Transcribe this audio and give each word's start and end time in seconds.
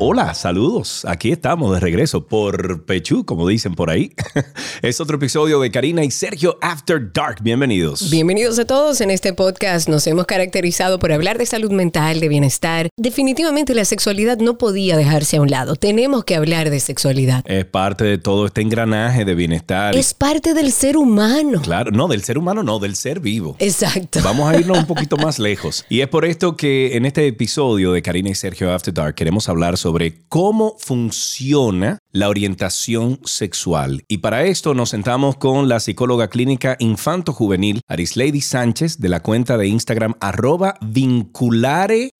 Hola, 0.00 0.32
saludos. 0.32 1.04
Aquí 1.08 1.32
estamos 1.32 1.74
de 1.74 1.80
regreso 1.80 2.24
por 2.24 2.84
Pechú, 2.84 3.24
como 3.24 3.48
dicen 3.48 3.74
por 3.74 3.90
ahí. 3.90 4.12
es 4.82 5.00
otro 5.00 5.16
episodio 5.16 5.58
de 5.58 5.72
Karina 5.72 6.04
y 6.04 6.12
Sergio 6.12 6.56
After 6.62 7.12
Dark. 7.12 7.42
Bienvenidos. 7.42 8.08
Bienvenidos 8.08 8.60
a 8.60 8.64
todos. 8.64 9.00
En 9.00 9.10
este 9.10 9.32
podcast 9.32 9.88
nos 9.88 10.06
hemos 10.06 10.26
caracterizado 10.26 11.00
por 11.00 11.10
hablar 11.10 11.36
de 11.36 11.46
salud 11.46 11.72
mental, 11.72 12.20
de 12.20 12.28
bienestar. 12.28 12.90
Definitivamente 12.96 13.74
la 13.74 13.84
sexualidad 13.84 14.38
no 14.38 14.56
podía 14.56 14.96
dejarse 14.96 15.38
a 15.38 15.40
un 15.40 15.50
lado. 15.50 15.74
Tenemos 15.74 16.24
que 16.24 16.36
hablar 16.36 16.70
de 16.70 16.78
sexualidad. 16.78 17.42
Es 17.44 17.64
parte 17.64 18.04
de 18.04 18.18
todo 18.18 18.46
este 18.46 18.60
engranaje 18.60 19.24
de 19.24 19.34
bienestar. 19.34 19.96
Es 19.96 20.14
parte 20.14 20.54
del 20.54 20.70
ser 20.70 20.96
humano. 20.96 21.60
Claro, 21.60 21.90
no, 21.90 22.06
del 22.06 22.22
ser 22.22 22.38
humano, 22.38 22.62
no, 22.62 22.78
del 22.78 22.94
ser 22.94 23.18
vivo. 23.18 23.56
Exacto. 23.58 24.20
Vamos 24.22 24.48
a 24.48 24.60
irnos 24.60 24.78
un 24.78 24.86
poquito 24.86 25.16
más 25.24 25.40
lejos. 25.40 25.84
Y 25.88 26.02
es 26.02 26.08
por 26.08 26.24
esto 26.24 26.56
que 26.56 26.96
en 26.96 27.04
este 27.04 27.26
episodio 27.26 27.90
de 27.90 28.00
Karina 28.00 28.30
y 28.30 28.36
Sergio 28.36 28.72
After 28.72 28.94
Dark 28.94 29.16
queremos 29.16 29.48
hablar 29.48 29.76
sobre 29.76 29.87
sobre 29.88 30.26
cómo 30.28 30.76
funciona 30.78 31.98
la 32.12 32.28
orientación 32.28 33.20
sexual. 33.24 34.04
Y 34.08 34.18
para 34.18 34.44
esto 34.44 34.74
nos 34.74 34.90
sentamos 34.90 35.36
con 35.36 35.68
la 35.68 35.80
psicóloga 35.80 36.28
clínica 36.28 36.76
infanto-juvenil 36.78 37.80
Arislady 37.86 38.40
Sánchez 38.40 38.98
de 38.98 39.08
la 39.08 39.20
cuenta 39.20 39.56
de 39.58 39.68
Instagram 39.68 40.14
arroba 40.20 40.74
vincularerd. 40.80 42.10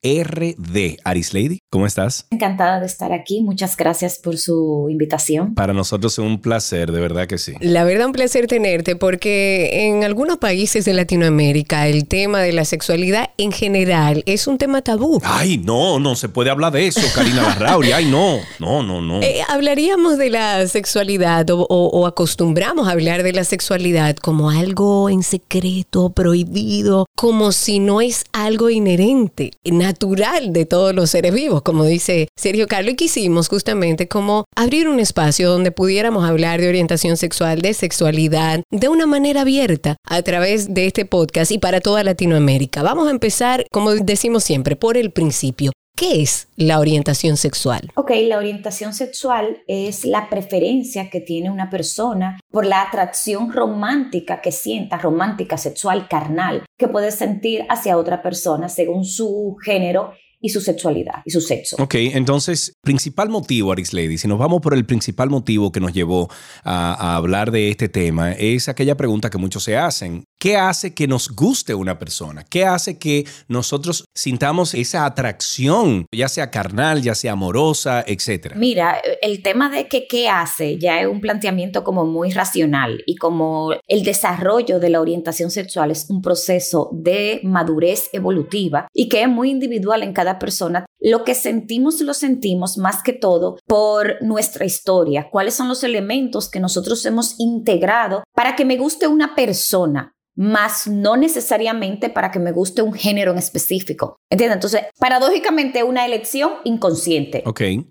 Arislady, 1.05 1.59
¿cómo 1.70 1.87
estás? 1.87 2.27
Encantada 2.30 2.80
de 2.80 2.87
estar 2.87 3.12
aquí. 3.12 3.42
Muchas 3.42 3.77
gracias 3.77 4.19
por 4.19 4.37
su 4.37 4.88
invitación. 4.91 5.55
Para 5.55 5.73
nosotros 5.73 6.12
es 6.12 6.19
un 6.19 6.41
placer, 6.41 6.92
de 6.92 7.00
verdad 7.00 7.27
que 7.27 7.39
sí. 7.39 7.55
La 7.61 7.84
verdad, 7.84 8.06
un 8.06 8.12
placer 8.12 8.47
tenerte 8.47 8.97
porque 8.97 9.86
en 9.89 10.05
algunos 10.05 10.39
países 10.39 10.84
de 10.84 10.92
Latinoamérica 10.92 11.89
el 11.89 12.06
tema 12.06 12.41
de 12.41 12.53
la 12.53 12.64
sexualidad 12.64 13.31
en 13.39 13.53
general 13.53 14.22
es 14.27 14.47
un 14.47 14.59
tema 14.59 14.83
tabú. 14.83 15.20
Ay, 15.25 15.59
no, 15.59 15.98
no 15.98 16.14
se 16.16 16.28
puede 16.28 16.50
hablar 16.50 16.72
de 16.72 16.86
eso, 16.86 17.00
Karina 17.14 17.42
Larrauri. 17.42 17.92
Ay, 17.92 18.06
no, 18.06 18.39
no, 18.59 18.83
no, 18.83 19.00
no. 19.00 19.22
Eh, 19.22 19.42
hablaríamos 19.79 20.19
de 20.19 20.31
la 20.31 20.67
sexualidad 20.67 21.47
o, 21.51 22.07
acostumbramos 22.09 22.89
a 22.89 22.91
hablar 22.91 23.23
de 23.23 23.33
la 23.33 23.45
sexualidad 23.45 24.17
como 24.17 24.51
algo 24.51 25.09
en 25.09 25.23
secreto, 25.23 26.11
prohibido, 26.11 27.07
como 27.17 27.53
si 27.53 27.79
no 27.79 28.01
es 28.01 28.25
algo 28.33 28.71
inherente, 28.71 29.53
natural 29.65 30.53
de 30.53 30.67
todos 30.67 30.97
los 30.97 31.11
seres 31.11 31.33
vivos, 31.33 31.62
como 31.62 31.84
dice 31.84 32.27
Sergio 32.37 32.67
Carlos. 32.67 32.95
Y 32.95 32.97
quisimos 32.97 33.49
justamente 33.49 34.09
como 34.09 34.47
abrir 34.56 34.89
un 34.89 34.99
espacio 34.99 35.49
donde 35.49 35.71
pudiéramos 35.71 36.29
hablar 36.29 36.61
de 36.61 36.69
orientación 36.69 37.17
sexual, 37.17 37.61
de 37.61 37.73
sexualidad, 37.73 38.62
de 38.73 38.89
una 38.89 39.06
manera 39.06 39.43
abierta 39.43 39.97
a 40.05 40.23
través 40.23 40.75
de 40.75 40.87
este 40.87 41.05
podcast 41.05 41.53
y 41.53 41.59
para 41.59 41.81
toda 41.81 42.03
Latinoamérica. 42.03 42.83
Vamos 42.83 43.06
a 43.06 43.12
empezar, 43.12 43.65
como 43.71 43.93
decimos 43.93 44.43
siempre, 44.43 44.75
por 44.75 44.97
el 44.97 45.12
principio. 45.12 45.71
¿Qué 45.98 46.22
es 46.22 46.46
la 46.54 46.78
orientación 46.78 47.36
sexual? 47.36 47.91
Ok, 47.96 48.12
la 48.28 48.38
orientación 48.38 48.94
sexual 48.94 49.64
es 49.66 50.04
la 50.04 50.30
preferencia 50.30 51.10
que 51.10 51.20
tiene 51.20 51.50
una 51.50 51.70
persona 51.70 52.38
por 52.52 52.66
la 52.66 52.82
atracción 52.82 53.52
romántica 53.52 54.41
que 54.41 54.52
sienta, 54.52 54.98
romántica, 54.98 55.56
sexual, 55.58 56.06
carnal, 56.08 56.64
que 56.78 56.86
puede 56.86 57.10
sentir 57.10 57.66
hacia 57.69 57.98
otra 57.98 58.22
persona 58.22 58.69
según 58.69 59.04
su 59.04 59.56
género 59.60 60.12
y 60.41 60.50
su 60.50 60.61
sexualidad 60.61 61.22
y 61.25 61.31
su 61.31 61.41
sexo. 61.41 61.77
Ok, 61.78 61.94
entonces, 61.94 62.75
principal 62.83 63.28
motivo, 63.28 63.72
Aris 63.72 63.92
Lady, 63.92 64.19
si 64.19 64.28
nos 64.28 64.39
vamos 64.39 64.61
por 64.61 64.75
el 64.75 64.84
principal 64.84 65.31
motivo 65.31 65.72
que 65.72 65.81
nos 65.81 65.92
llevó 65.92 66.28
a, 66.64 66.94
a, 66.94 67.17
hablar 67.17 67.50
de 67.50 67.70
este 67.70 67.89
tema, 67.89 68.33
es 68.33 68.69
aquella 68.69 68.97
pregunta 68.97 69.31
que 69.31 69.39
muchos 69.39 69.64
se 69.64 69.77
hacen. 69.77 70.25
¿Qué 70.39 70.56
hace 70.56 70.94
que 70.94 71.09
nos 71.09 71.31
guste 71.34 71.75
una 71.75 71.98
persona? 71.98 72.44
¿Qué 72.44 72.64
hace 72.64 72.98
que 72.98 73.27
nosotros 73.48 74.05
sintamos 74.14 74.75
esa 74.75 75.04
atracción, 75.04 76.06
ya 76.12 76.28
sea 76.28 76.50
carnal, 76.50 77.03
ya 77.03 77.15
sea 77.15 77.32
amorosa, 77.32 78.05
etcétera? 78.06 78.55
Mira, 78.56 79.00
el 79.22 79.43
tema 79.43 79.69
de 79.70 79.88
que 79.88 80.06
qué 80.06 80.28
hace 80.28 80.78
ya 80.78 81.00
es 81.00 81.09
un 81.09 81.20
planteamiento 81.20 81.82
como 81.82 82.05
muy 82.05 82.31
racional 82.31 83.03
y 83.06 83.16
como 83.16 83.72
el 83.87 84.05
desarrollo 84.05 84.78
de 84.78 84.91
la 84.91 85.00
orientación 85.00 85.50
sexual 85.50 85.91
es 85.91 86.09
un 86.09 86.22
proceso 86.22 86.91
de 86.93 87.41
madurez 87.43 88.09
evolutiva 88.12 88.88
y 88.94 89.09
que 89.09 89.22
es 89.22 89.28
muy 89.28 89.50
individual 89.50 90.03
en 90.03 90.12
cada 90.12 90.28
persona. 90.37 90.84
Lo 90.99 91.22
que 91.22 91.37
sentimos 91.37 92.00
lo 92.00 92.12
sentimos 92.12 92.77
más 92.77 93.05
que 93.05 93.12
todo 93.12 93.59
por 93.66 94.21
nuestra 94.21 94.65
historia, 94.65 95.28
cuáles 95.31 95.55
son 95.55 95.69
los 95.69 95.84
elementos 95.84 96.50
que 96.50 96.59
nosotros 96.59 97.06
hemos 97.06 97.39
integrado 97.39 98.25
para 98.34 98.56
que 98.56 98.65
me 98.65 98.77
guste 98.77 99.06
una 99.06 99.37
persona 99.37 100.12
más 100.38 100.87
no 100.87 101.17
necesariamente 101.17 102.11
para 102.11 102.31
que 102.31 102.38
me 102.38 102.53
guste 102.53 102.81
un 102.81 102.93
género 102.93 103.33
en 103.33 103.38
específico. 103.38 104.21
¿Entiendes? 104.31 104.56
Entonces, 104.56 104.83
paradójicamente, 105.00 105.83
una 105.83 106.06
elección 106.06 106.53
inconsciente 106.62 107.43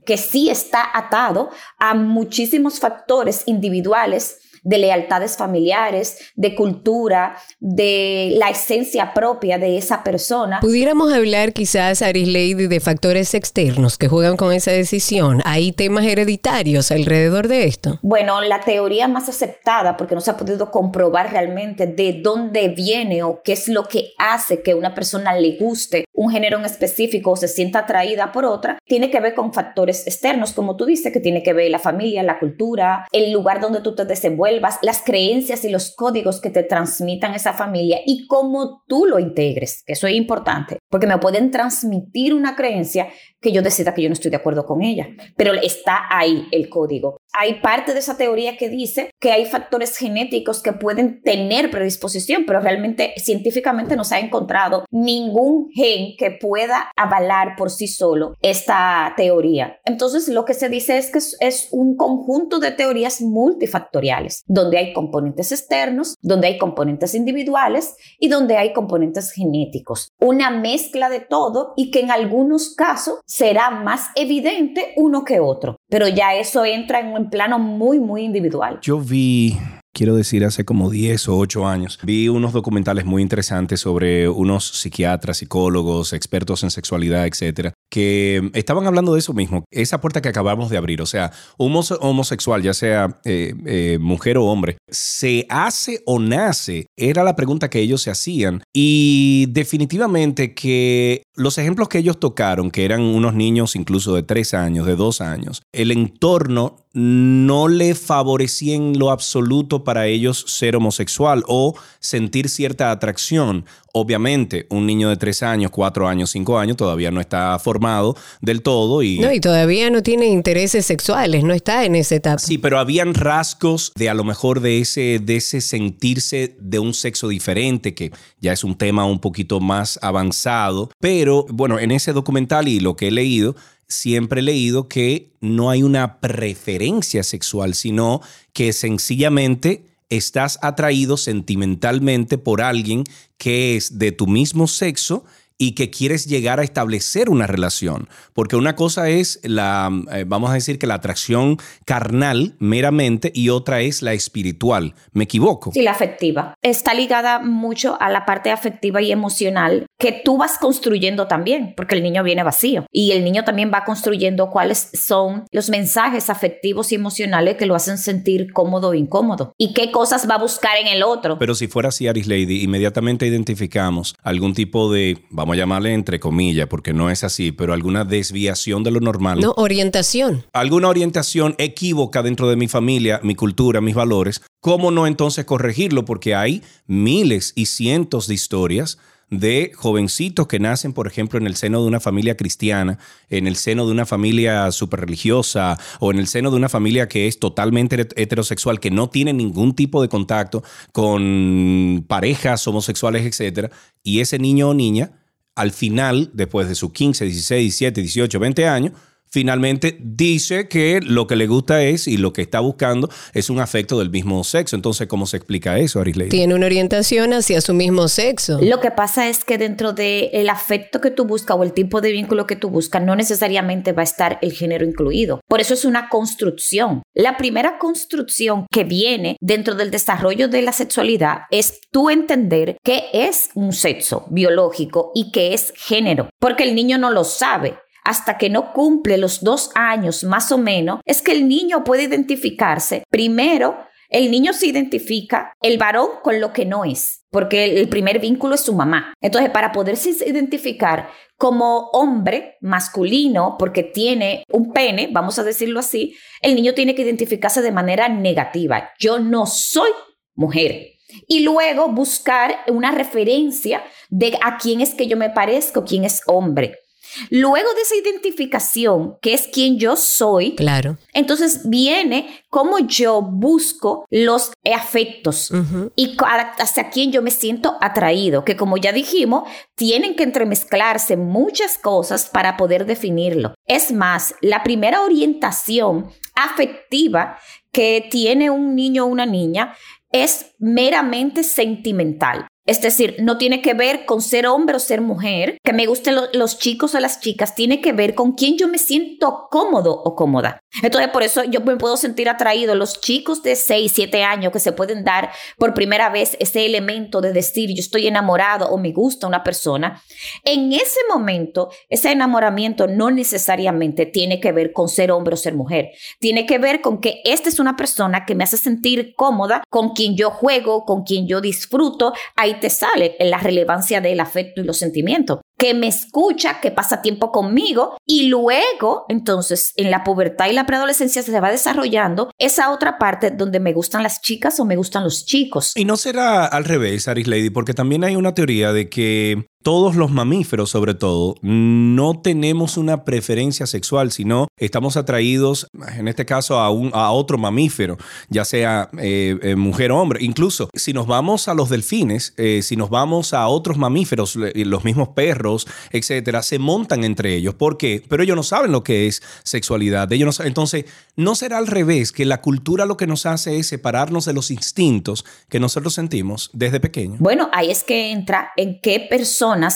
que 0.05 0.17
sí 0.17 0.49
está 0.49 0.85
atado 0.93 1.49
a 1.77 1.93
muchísimos 1.93 2.79
factores 2.79 3.43
individuales 3.47 4.39
de 4.67 4.79
lealtades 4.79 5.37
familiares, 5.37 6.17
de 6.35 6.53
cultura, 6.55 7.37
de 7.61 8.33
la 8.37 8.49
esencia 8.49 9.13
propia 9.13 9.57
de 9.57 9.77
esa 9.77 10.03
persona. 10.03 10.59
Pudiéramos 10.59 11.13
hablar 11.13 11.53
quizás, 11.53 12.01
Aris 12.01 12.27
Lady, 12.27 12.67
de 12.67 12.79
factores 12.81 13.33
externos 13.33 13.97
que 13.97 14.09
juegan 14.09 14.35
con 14.35 14.51
esa 14.51 14.71
decisión. 14.71 15.41
¿Hay 15.45 15.71
temas 15.71 16.05
hereditarios 16.05 16.91
alrededor 16.91 17.47
de 17.47 17.63
esto? 17.63 17.97
Bueno, 18.01 18.41
la 18.41 18.59
teoría 18.59 19.07
más 19.07 19.29
aceptada, 19.29 19.95
porque 19.95 20.15
no 20.15 20.21
se 20.21 20.31
ha 20.31 20.37
podido 20.37 20.69
comprobar 20.69 21.31
realmente 21.31 21.87
de 21.87 22.19
dónde 22.21 22.67
viene 22.67 23.23
o 23.23 23.41
qué 23.43 23.53
es 23.53 23.69
lo 23.69 23.87
que 23.87 24.11
hace 24.17 24.61
que 24.61 24.75
una 24.75 24.93
persona 24.93 25.33
le 25.33 25.55
guste 25.57 26.03
un 26.13 26.29
género 26.29 26.59
en 26.59 26.65
específico 26.65 27.31
o 27.31 27.35
se 27.37 27.47
sienta 27.47 27.79
atraída 27.79 28.33
por 28.33 28.43
otra, 28.43 28.79
tiene 28.85 29.09
que 29.09 29.21
ver 29.21 29.33
con 29.33 29.53
factores 29.53 30.05
externos, 30.07 30.51
como 30.51 30.75
tú 30.75 30.85
dices, 30.85 31.13
que 31.13 31.21
tiene 31.21 31.41
que 31.41 31.53
ver 31.53 31.71
la 31.71 31.79
familia, 31.79 32.21
la 32.21 32.39
cultura, 32.39 33.07
el 33.13 33.31
lugar 33.31 33.61
donde 33.61 33.79
tú 33.79 33.95
te 33.95 34.03
desenvuelves 34.03 34.56
las 34.59 35.01
creencias 35.03 35.63
y 35.65 35.69
los 35.69 35.95
códigos 35.95 36.41
que 36.41 36.49
te 36.49 36.63
transmitan 36.63 37.33
esa 37.33 37.53
familia 37.53 37.99
y 38.05 38.27
cómo 38.27 38.83
tú 38.87 39.05
lo 39.05 39.19
integres, 39.19 39.83
que 39.85 39.93
eso 39.93 40.07
es 40.07 40.15
importante, 40.15 40.77
porque 40.89 41.07
me 41.07 41.17
pueden 41.17 41.51
transmitir 41.51 42.33
una 42.33 42.55
creencia 42.55 43.09
que 43.41 43.51
yo 43.51 43.61
decida 43.61 43.93
que 43.93 44.01
yo 44.01 44.09
no 44.09 44.13
estoy 44.13 44.31
de 44.31 44.37
acuerdo 44.37 44.65
con 44.65 44.81
ella, 44.81 45.07
pero 45.35 45.53
está 45.53 46.05
ahí 46.09 46.47
el 46.51 46.69
código. 46.69 47.17
Hay 47.33 47.55
parte 47.61 47.93
de 47.93 47.99
esa 47.99 48.17
teoría 48.17 48.57
que 48.57 48.69
dice 48.69 49.11
que 49.19 49.31
hay 49.31 49.45
factores 49.45 49.97
genéticos 49.97 50.61
que 50.61 50.73
pueden 50.73 51.21
tener 51.21 51.69
predisposición, 51.69 52.45
pero 52.47 52.59
realmente 52.59 53.13
científicamente 53.17 53.95
no 53.95 54.03
se 54.03 54.15
ha 54.15 54.19
encontrado 54.19 54.85
ningún 54.91 55.69
gen 55.73 56.15
que 56.17 56.31
pueda 56.31 56.91
avalar 56.95 57.55
por 57.55 57.69
sí 57.69 57.87
solo 57.87 58.33
esta 58.41 59.13
teoría. 59.15 59.79
Entonces 59.85 60.27
lo 60.29 60.45
que 60.45 60.53
se 60.53 60.69
dice 60.69 60.97
es 60.97 61.11
que 61.11 61.19
es 61.45 61.67
un 61.71 61.95
conjunto 61.95 62.59
de 62.59 62.71
teorías 62.71 63.21
multifactoriales, 63.21 64.43
donde 64.47 64.77
hay 64.79 64.93
componentes 64.93 65.51
externos, 65.51 66.15
donde 66.21 66.47
hay 66.47 66.57
componentes 66.57 67.13
individuales 67.13 67.95
y 68.19 68.29
donde 68.29 68.57
hay 68.57 68.73
componentes 68.73 69.31
genéticos. 69.31 70.09
Una 70.19 70.49
mezcla 70.49 71.09
de 71.09 71.19
todo 71.19 71.73
y 71.75 71.91
que 71.91 71.99
en 71.99 72.11
algunos 72.11 72.73
casos 72.73 73.19
será 73.37 73.69
más 73.69 74.09
evidente 74.15 74.93
uno 74.95 75.23
que 75.23 75.39
otro, 75.39 75.77
pero 75.89 76.07
ya 76.07 76.33
eso 76.33 76.65
entra 76.65 76.99
en 76.99 77.13
un 77.13 77.29
plano 77.29 77.59
muy, 77.59 77.99
muy 77.99 78.23
individual. 78.23 78.79
Yo 78.81 78.97
vi 78.97 79.55
quiero 79.97 80.15
decir, 80.15 80.45
hace 80.45 80.63
como 80.63 80.91
10 80.91 81.27
o 81.29 81.37
8 81.37 81.67
años, 81.67 81.97
vi 82.03 82.29
unos 82.29 82.53
documentales 82.53 83.03
muy 83.03 83.23
interesantes 83.23 83.79
sobre 83.79 84.29
unos 84.29 84.67
psiquiatras, 84.67 85.37
psicólogos, 85.37 86.13
expertos 86.13 86.61
en 86.61 86.69
sexualidad, 86.69 87.25
etcétera, 87.25 87.73
que 87.91 88.51
estaban 88.53 88.85
hablando 88.85 89.13
de 89.13 89.19
eso 89.19 89.33
mismo, 89.33 89.63
esa 89.71 89.99
puerta 89.99 90.21
que 90.21 90.29
acabamos 90.29 90.69
de 90.69 90.77
abrir, 90.77 91.01
o 91.01 91.07
sea, 91.07 91.31
un 91.57 91.75
homosexual, 92.01 92.61
ya 92.61 92.75
sea 92.75 93.19
eh, 93.25 93.55
eh, 93.65 93.97
mujer 93.99 94.37
o 94.37 94.45
hombre, 94.45 94.77
¿se 94.87 95.47
hace 95.49 96.03
o 96.05 96.19
nace? 96.19 96.85
Era 96.95 97.23
la 97.23 97.35
pregunta 97.35 97.71
que 97.71 97.79
ellos 97.79 98.03
se 98.03 98.11
hacían 98.11 98.61
y 98.75 99.47
definitivamente 99.49 100.53
que 100.53 101.23
los 101.33 101.57
ejemplos 101.57 101.89
que 101.89 101.97
ellos 101.97 102.19
tocaron, 102.19 102.69
que 102.69 102.85
eran 102.85 103.01
unos 103.01 103.33
niños 103.33 103.75
incluso 103.75 104.13
de 104.13 104.21
3 104.21 104.53
años, 104.53 104.85
de 104.85 104.95
2 104.95 105.21
años, 105.21 105.63
el 105.73 105.89
entorno 105.89 106.86
no 106.99 107.67
le 107.67 107.93
favorecía 107.93 108.73
en 108.73 108.97
lo 108.97 109.11
absoluto 109.11 109.83
para 109.83 110.07
ellos 110.07 110.43
ser 110.47 110.75
homosexual 110.75 111.43
o 111.47 111.75
sentir 111.99 112.49
cierta 112.49 112.89
atracción. 112.89 113.65
Obviamente, 113.93 114.65
un 114.69 114.87
niño 114.87 115.09
de 115.09 115.15
tres 115.15 115.43
años, 115.43 115.69
cuatro 115.69 116.07
años, 116.07 116.31
cinco 116.31 116.57
años 116.57 116.75
todavía 116.75 117.11
no 117.11 117.21
está 117.21 117.59
formado 117.59 118.15
del 118.41 118.63
todo 118.63 119.03
y... 119.03 119.19
No, 119.19 119.31
y 119.31 119.39
todavía 119.39 119.91
no 119.91 120.01
tiene 120.01 120.25
intereses 120.25 120.87
sexuales, 120.87 121.43
no 121.43 121.53
está 121.53 121.85
en 121.85 121.93
esa 121.93 122.15
etapa. 122.15 122.39
Sí, 122.39 122.57
pero 122.57 122.79
habían 122.79 123.13
rasgos 123.13 123.91
de 123.95 124.09
a 124.09 124.15
lo 124.15 124.23
mejor 124.23 124.59
de 124.59 124.79
ese, 124.79 125.19
de 125.19 125.35
ese 125.35 125.61
sentirse 125.61 126.55
de 126.59 126.79
un 126.79 126.95
sexo 126.95 127.27
diferente, 127.27 127.93
que 127.93 128.11
ya 128.41 128.53
es 128.53 128.63
un 128.63 128.75
tema 128.75 129.05
un 129.05 129.19
poquito 129.19 129.59
más 129.59 129.99
avanzado. 130.01 130.89
Pero 130.99 131.45
bueno, 131.49 131.77
en 131.77 131.91
ese 131.91 132.11
documental 132.11 132.67
y 132.67 132.79
lo 132.79 132.95
que 132.95 133.09
he 133.09 133.11
leído, 133.11 133.55
siempre 133.87 134.41
he 134.41 134.43
leído 134.43 134.87
que 134.87 135.31
no 135.39 135.69
hay 135.69 135.83
una 135.83 136.19
preferencia 136.19 137.23
sexual, 137.23 137.73
sino 137.73 138.21
que 138.53 138.73
sencillamente 138.73 139.85
estás 140.09 140.59
atraído 140.61 141.17
sentimentalmente 141.17 142.37
por 142.37 142.61
alguien 142.61 143.03
que 143.37 143.75
es 143.75 143.99
de 143.99 144.11
tu 144.11 144.27
mismo 144.27 144.67
sexo 144.67 145.25
y 145.57 145.71
que 145.71 145.89
quieres 145.89 146.25
llegar 146.25 146.59
a 146.59 146.63
establecer 146.63 147.29
una 147.29 147.47
relación. 147.47 148.07
Porque 148.33 148.55
una 148.55 148.75
cosa 148.75 149.09
es 149.09 149.39
la, 149.43 149.89
eh, 150.13 150.25
vamos 150.27 150.51
a 150.51 150.53
decir 150.53 150.79
que 150.79 150.87
la 150.87 150.95
atracción 150.95 151.57
carnal 151.85 152.55
meramente 152.59 153.31
y 153.33 153.49
otra 153.49 153.81
es 153.81 154.01
la 154.01 154.13
espiritual. 154.13 154.93
¿Me 155.13 155.23
equivoco? 155.23 155.71
Sí, 155.73 155.81
la 155.81 155.91
afectiva. 155.91 156.53
Está 156.61 156.93
ligada 156.93 157.39
mucho 157.39 157.97
a 157.99 158.09
la 158.09 158.25
parte 158.25 158.51
afectiva 158.51 159.01
y 159.01 159.11
emocional 159.11 159.87
que 159.97 160.11
tú 160.11 160.37
vas 160.37 160.57
construyendo 160.59 161.27
también, 161.27 161.73
porque 161.75 161.95
el 161.95 162.03
niño 162.03 162.23
viene 162.23 162.43
vacío 162.43 162.85
y 162.91 163.11
el 163.11 163.23
niño 163.23 163.43
también 163.43 163.71
va 163.73 163.83
construyendo 163.83 164.49
cuáles 164.49 164.91
son 164.93 165.45
los 165.51 165.69
mensajes 165.69 166.29
afectivos 166.29 166.91
y 166.91 166.95
emocionales 166.95 167.57
que 167.57 167.65
lo 167.65 167.75
hacen 167.75 167.97
sentir 167.97 168.53
cómodo 168.53 168.89
o 168.89 168.93
incómodo 168.93 169.53
y 169.57 169.73
qué 169.73 169.91
cosas 169.91 170.29
va 170.29 170.35
a 170.35 170.39
buscar 170.39 170.77
en 170.77 170.87
el 170.87 171.03
otro. 171.03 171.39
Pero 171.39 171.55
si 171.55 171.67
fuera 171.67 171.89
así, 171.89 172.07
Aris 172.07 172.27
Lady, 172.27 172.61
inmediatamente 172.63 173.25
identificamos 173.25 174.15
algún 174.21 174.53
tipo 174.53 174.91
de, 174.91 175.17
vamos 175.29 175.46
a 175.53 175.55
llamarle 175.55 175.93
entre 175.93 176.19
comillas, 176.19 176.67
porque 176.67 176.93
no 176.93 177.09
es 177.09 177.23
así, 177.23 177.51
pero 177.51 177.73
alguna 177.73 178.05
desviación 178.05 178.83
de 178.83 178.91
lo 178.91 178.99
normal. 178.99 179.39
No, 179.39 179.53
orientación. 179.57 180.45
Alguna 180.53 180.89
orientación 180.89 181.55
equívoca 181.57 182.23
dentro 182.23 182.49
de 182.49 182.55
mi 182.55 182.67
familia, 182.67 183.19
mi 183.23 183.35
cultura, 183.35 183.81
mis 183.81 183.95
valores. 183.95 184.41
¿Cómo 184.61 184.91
no 184.91 185.07
entonces 185.07 185.45
corregirlo? 185.45 186.05
Porque 186.05 186.35
hay 186.35 186.63
miles 186.85 187.53
y 187.55 187.67
cientos 187.67 188.27
de 188.27 188.33
historias 188.33 188.97
de 189.29 189.71
jovencitos 189.75 190.47
que 190.47 190.59
nacen, 190.59 190.93
por 190.93 191.07
ejemplo, 191.07 191.37
en 191.37 191.47
el 191.47 191.55
seno 191.55 191.81
de 191.81 191.87
una 191.87 191.99
familia 191.99 192.37
cristiana, 192.37 192.97
en 193.29 193.47
el 193.47 193.55
seno 193.55 193.85
de 193.85 193.91
una 193.91 194.05
familia 194.05 194.71
super 194.71 195.01
religiosa 195.01 195.77
o 195.99 196.11
en 196.11 196.19
el 196.19 196.27
seno 196.27 196.49
de 196.49 196.57
una 196.57 196.69
familia 196.69 197.07
que 197.07 197.27
es 197.27 197.39
totalmente 197.39 198.07
heterosexual, 198.15 198.79
que 198.79 198.91
no 198.91 199.09
tiene 199.09 199.33
ningún 199.33 199.75
tipo 199.75 200.01
de 200.01 200.07
contacto 200.07 200.63
con 200.93 202.05
parejas 202.07 202.65
homosexuales, 202.67 203.25
etcétera, 203.25 203.69
y 204.01 204.21
ese 204.21 204.39
niño 204.39 204.69
o 204.69 204.73
niña, 204.73 205.11
al 205.57 205.71
final, 205.71 206.29
después 206.33 206.69
de 206.69 206.75
sus 206.75 206.93
15, 206.93 207.25
16, 207.25 207.61
17, 207.63 208.01
18, 208.01 208.39
20 208.39 208.67
años, 208.67 208.91
finalmente 209.29 209.97
dice 209.99 210.67
que 210.67 210.99
lo 211.01 211.27
que 211.27 211.35
le 211.35 211.47
gusta 211.47 211.83
es 211.83 212.07
y 212.07 212.17
lo 212.17 212.33
que 212.33 212.41
está 212.41 212.59
buscando 212.59 213.09
es 213.33 213.49
un 213.49 213.59
afecto 213.59 213.99
del 213.99 214.09
mismo 214.09 214.43
sexo. 214.43 214.75
Entonces, 214.75 215.07
¿cómo 215.07 215.25
se 215.25 215.37
explica 215.37 215.77
eso, 215.77 215.99
Arisley? 215.99 216.29
Tiene 216.29 216.55
una 216.55 216.65
orientación 216.65 217.33
hacia 217.33 217.61
su 217.61 217.73
mismo 217.73 218.07
sexo. 218.07 218.59
Lo 218.61 218.79
que 218.79 218.91
pasa 218.91 219.27
es 219.29 219.43
que 219.43 219.57
dentro 219.57 219.93
del 219.93 220.49
afecto 220.49 221.01
que 221.01 221.11
tú 221.11 221.25
buscas 221.25 221.57
o 221.57 221.63
el 221.63 221.73
tipo 221.73 222.01
de 222.01 222.11
vínculo 222.11 222.47
que 222.47 222.55
tú 222.55 222.69
buscas, 222.69 223.01
no 223.01 223.15
necesariamente 223.15 223.91
va 223.91 224.01
a 224.01 224.05
estar 224.05 224.39
el 224.41 224.53
género 224.53 224.85
incluido. 224.85 225.41
Por 225.47 225.61
eso 225.61 225.73
es 225.73 225.85
una 225.85 226.09
construcción. 226.09 227.01
La 227.13 227.37
primera 227.37 227.77
construcción 227.77 228.65
que 228.71 228.83
viene 228.83 229.37
dentro 229.41 229.75
del 229.75 229.91
desarrollo 229.91 230.47
de 230.47 230.61
la 230.61 230.71
sexualidad 230.71 231.41
es 231.51 231.79
tú 231.91 232.09
entender 232.09 232.77
qué 232.83 233.05
es 233.13 233.49
un 233.55 233.73
sexo 233.73 234.25
biológico 234.29 235.11
y 235.13 235.31
qué 235.31 235.53
es 235.53 235.73
género, 235.75 236.29
porque 236.39 236.63
el 236.63 236.75
niño 236.75 236.97
no 236.97 237.11
lo 237.11 237.23
sabe 237.23 237.77
hasta 238.07 238.37
que 238.37 238.49
no 238.49 238.71
cumple 238.71 239.17
los 239.17 239.43
dos 239.43 239.69
años 239.75 240.23
más 240.23 240.49
o 240.53 240.57
menos, 240.57 241.01
es 241.03 241.21
que 241.21 241.33
el 241.33 241.45
niño 241.45 241.83
puede 241.83 242.03
identificarse. 242.03 243.03
Primero, 243.09 243.77
el 244.07 244.31
niño 244.31 244.53
se 244.53 244.67
identifica 244.67 245.51
el 245.61 245.77
varón 245.77 246.07
con 246.23 246.39
lo 246.39 246.53
que 246.53 246.63
no 246.63 246.85
es, 246.85 247.25
porque 247.29 247.81
el 247.81 247.89
primer 247.89 248.19
vínculo 248.19 248.55
es 248.55 248.61
su 248.61 248.73
mamá. 248.73 249.13
Entonces, 249.21 249.51
para 249.51 249.73
poderse 249.73 250.11
identificar 250.25 251.09
como 251.35 251.89
hombre 251.89 252.55
masculino, 252.61 253.57
porque 253.59 253.83
tiene 253.83 254.45
un 254.53 254.71
pene, 254.71 255.09
vamos 255.11 255.37
a 255.37 255.43
decirlo 255.43 255.81
así, 255.81 256.15
el 256.41 256.55
niño 256.55 256.73
tiene 256.73 256.95
que 256.95 257.01
identificarse 257.01 257.61
de 257.61 257.73
manera 257.73 258.07
negativa. 258.07 258.91
Yo 258.97 259.19
no 259.19 259.45
soy 259.45 259.91
mujer. 260.33 260.93
Y 261.27 261.41
luego 261.41 261.89
buscar 261.89 262.59
una 262.69 262.91
referencia 262.91 263.83
de 264.09 264.39
a 264.41 264.57
quién 264.57 264.79
es 264.79 264.95
que 264.95 265.07
yo 265.07 265.17
me 265.17 265.29
parezco, 265.29 265.83
quién 265.83 266.05
es 266.05 266.21
hombre. 266.25 266.79
Luego 267.29 267.73
de 267.73 267.81
esa 267.81 267.95
identificación, 267.95 269.17
que 269.21 269.33
es 269.33 269.47
quien 269.47 269.77
yo 269.77 269.95
soy, 269.95 270.55
claro. 270.55 270.97
entonces 271.13 271.69
viene 271.69 272.43
cómo 272.49 272.79
yo 272.79 273.21
busco 273.21 274.05
los 274.09 274.51
afectos 274.73 275.51
y 275.95 276.17
hacia 276.57 276.89
quién 276.89 277.11
yo 277.11 277.21
me 277.21 277.31
siento 277.31 277.77
atraído, 277.81 278.43
que 278.43 278.57
como 278.57 278.77
ya 278.77 278.91
dijimos, 278.91 279.43
tienen 279.75 280.15
que 280.15 280.23
entremezclarse 280.23 281.17
muchas 281.17 281.77
cosas 281.77 282.29
para 282.31 282.57
poder 282.57 282.85
definirlo. 282.85 283.53
Es 283.65 283.91
más, 283.91 284.35
la 284.41 284.63
primera 284.63 285.01
orientación 285.01 286.09
afectiva 286.35 287.37
que 287.71 288.07
tiene 288.09 288.49
un 288.49 288.75
niño 288.75 289.05
o 289.05 289.07
una 289.07 289.25
niña 289.25 289.75
es 290.11 290.55
meramente 290.59 291.43
sentimental. 291.43 292.47
Es 292.67 292.81
decir, 292.81 293.15
no 293.19 293.37
tiene 293.37 293.61
que 293.61 293.73
ver 293.73 294.05
con 294.05 294.21
ser 294.21 294.45
hombre 294.45 294.75
o 294.75 294.79
ser 294.79 295.01
mujer, 295.01 295.57
que 295.63 295.73
me 295.73 295.85
gusten 295.85 296.15
los 296.33 296.59
chicos 296.59 296.93
o 296.93 296.99
las 296.99 297.21
chicas, 297.21 297.55
tiene 297.55 297.81
que 297.81 297.93
ver 297.93 298.13
con 298.13 298.33
quién 298.33 298.57
yo 298.57 298.67
me 298.67 298.77
siento 298.77 299.47
cómodo 299.49 299.93
o 299.93 300.15
cómoda. 300.15 300.59
Entonces, 300.83 301.09
por 301.09 301.23
eso 301.23 301.43
yo 301.45 301.61
me 301.61 301.77
puedo 301.77 301.97
sentir 301.97 302.29
atraído. 302.29 302.75
Los 302.75 302.99
chicos 302.99 303.41
de 303.41 303.55
6, 303.55 303.91
7 303.95 304.23
años 304.23 304.51
que 304.51 304.59
se 304.59 304.73
pueden 304.73 305.03
dar 305.03 305.31
por 305.57 305.73
primera 305.73 306.09
vez 306.09 306.35
ese 306.39 306.65
elemento 306.65 307.21
de 307.21 307.31
decir 307.31 307.69
yo 307.69 307.79
estoy 307.79 308.05
enamorado 308.05 308.67
o 308.69 308.77
me 308.77 308.91
gusta 308.91 309.27
una 309.27 309.43
persona, 309.43 310.01
en 310.43 310.73
ese 310.73 310.99
momento, 311.09 311.69
ese 311.89 312.11
enamoramiento 312.11 312.87
no 312.87 313.11
necesariamente 313.11 314.05
tiene 314.05 314.39
que 314.39 314.51
ver 314.51 314.73
con 314.73 314.89
ser 314.89 315.11
hombre 315.11 315.35
o 315.35 315.37
ser 315.37 315.55
mujer. 315.55 315.91
Tiene 316.19 316.45
que 316.45 316.59
ver 316.59 316.81
con 316.81 316.99
que 316.99 317.21
esta 317.23 317.47
es 317.47 317.59
una 317.59 317.77
persona 317.77 318.25
que 318.25 318.35
me 318.35 318.43
hace 318.43 318.57
sentir 318.57 319.13
cómoda, 319.15 319.63
con 319.69 319.93
quien 319.93 320.17
yo 320.17 320.31
juego, 320.31 320.85
con 320.85 321.03
quien 321.03 321.27
yo 321.27 321.39
disfruto. 321.39 322.13
Te 322.59 322.69
sale 322.69 323.15
la 323.19 323.37
relevancia 323.37 324.01
del 324.01 324.19
afecto 324.19 324.61
y 324.61 324.63
los 324.63 324.77
sentimientos 324.77 325.39
que 325.57 325.73
me 325.73 325.87
escucha, 325.87 326.61
que 326.61 326.71
pasa 326.71 327.01
tiempo 327.01 327.31
conmigo 327.31 327.97
y 328.05 328.27
luego, 328.27 329.05
entonces, 329.09 329.73
en 329.75 329.89
la 329.89 330.03
pubertad 330.03 330.47
y 330.49 330.53
la 330.53 330.65
preadolescencia 330.65 331.23
se 331.23 331.39
va 331.39 331.51
desarrollando 331.51 332.31
esa 332.37 332.71
otra 332.71 332.97
parte 332.99 333.31
donde 333.31 333.59
me 333.59 333.73
gustan 333.73 334.03
las 334.03 334.21
chicas 334.21 334.59
o 334.59 334.65
me 334.65 334.75
gustan 334.75 335.03
los 335.03 335.25
chicos. 335.25 335.73
Y 335.75 335.85
no 335.85 335.97
será 335.97 336.45
al 336.45 336.63
revés, 336.63 337.07
Aris 337.07 337.27
Lady, 337.27 337.49
porque 337.49 337.73
también 337.73 338.03
hay 338.03 338.15
una 338.15 338.35
teoría 338.35 338.71
de 338.71 338.87
que 338.87 339.47
todos 339.63 339.95
los 339.95 340.11
mamíferos, 340.11 340.69
sobre 340.69 340.93
todo, 340.93 341.35
no 341.41 342.21
tenemos 342.21 342.77
una 342.77 343.03
preferencia 343.03 343.67
sexual, 343.67 344.11
sino 344.11 344.47
estamos 344.57 344.95
atraídos, 344.95 345.67
en 345.97 346.07
este 346.07 346.25
caso, 346.25 346.59
a, 346.59 346.69
un, 346.69 346.91
a 346.93 347.11
otro 347.11 347.37
mamífero, 347.37 347.97
ya 348.29 348.45
sea 348.45 348.89
eh, 348.97 349.37
eh, 349.41 349.55
mujer 349.55 349.91
o 349.91 349.99
hombre. 349.99 350.23
Incluso, 350.23 350.69
si 350.73 350.93
nos 350.93 351.05
vamos 351.05 351.47
a 351.47 351.53
los 351.53 351.69
delfines, 351.69 352.33
eh, 352.37 352.61
si 352.61 352.77
nos 352.77 352.89
vamos 352.89 353.33
a 353.33 353.47
otros 353.47 353.77
mamíferos, 353.77 354.35
los 354.37 354.85
mismos 354.85 355.09
perros, 355.09 355.67
etcétera, 355.91 356.43
se 356.43 356.59
montan 356.59 357.03
entre 357.03 357.35
ellos. 357.35 357.53
¿Por 357.55 357.77
qué? 357.77 358.03
Pero 358.07 358.23
ellos 358.23 358.35
no 358.35 358.43
saben 358.43 358.71
lo 358.71 358.83
que 358.83 359.07
es 359.07 359.21
sexualidad. 359.43 360.11
Ellos 360.13 360.39
no 360.39 360.45
Entonces, 360.45 360.85
¿no 361.15 361.35
será 361.35 361.57
al 361.57 361.67
revés 361.67 362.11
que 362.11 362.25
la 362.25 362.41
cultura 362.41 362.85
lo 362.85 362.95
que 362.95 363.07
nos 363.07 363.25
hace 363.25 363.57
es 363.57 363.67
separarnos 363.67 364.25
de 364.25 364.33
los 364.33 364.49
instintos 364.49 365.25
que 365.49 365.59
nosotros 365.59 365.93
sentimos 365.93 366.49
desde 366.53 366.79
pequeños? 366.79 367.19
Bueno, 367.19 367.49
ahí 367.51 367.69
es 367.69 367.83
que 367.83 368.11
entra 368.11 368.51
en 368.55 368.79
qué 368.79 369.05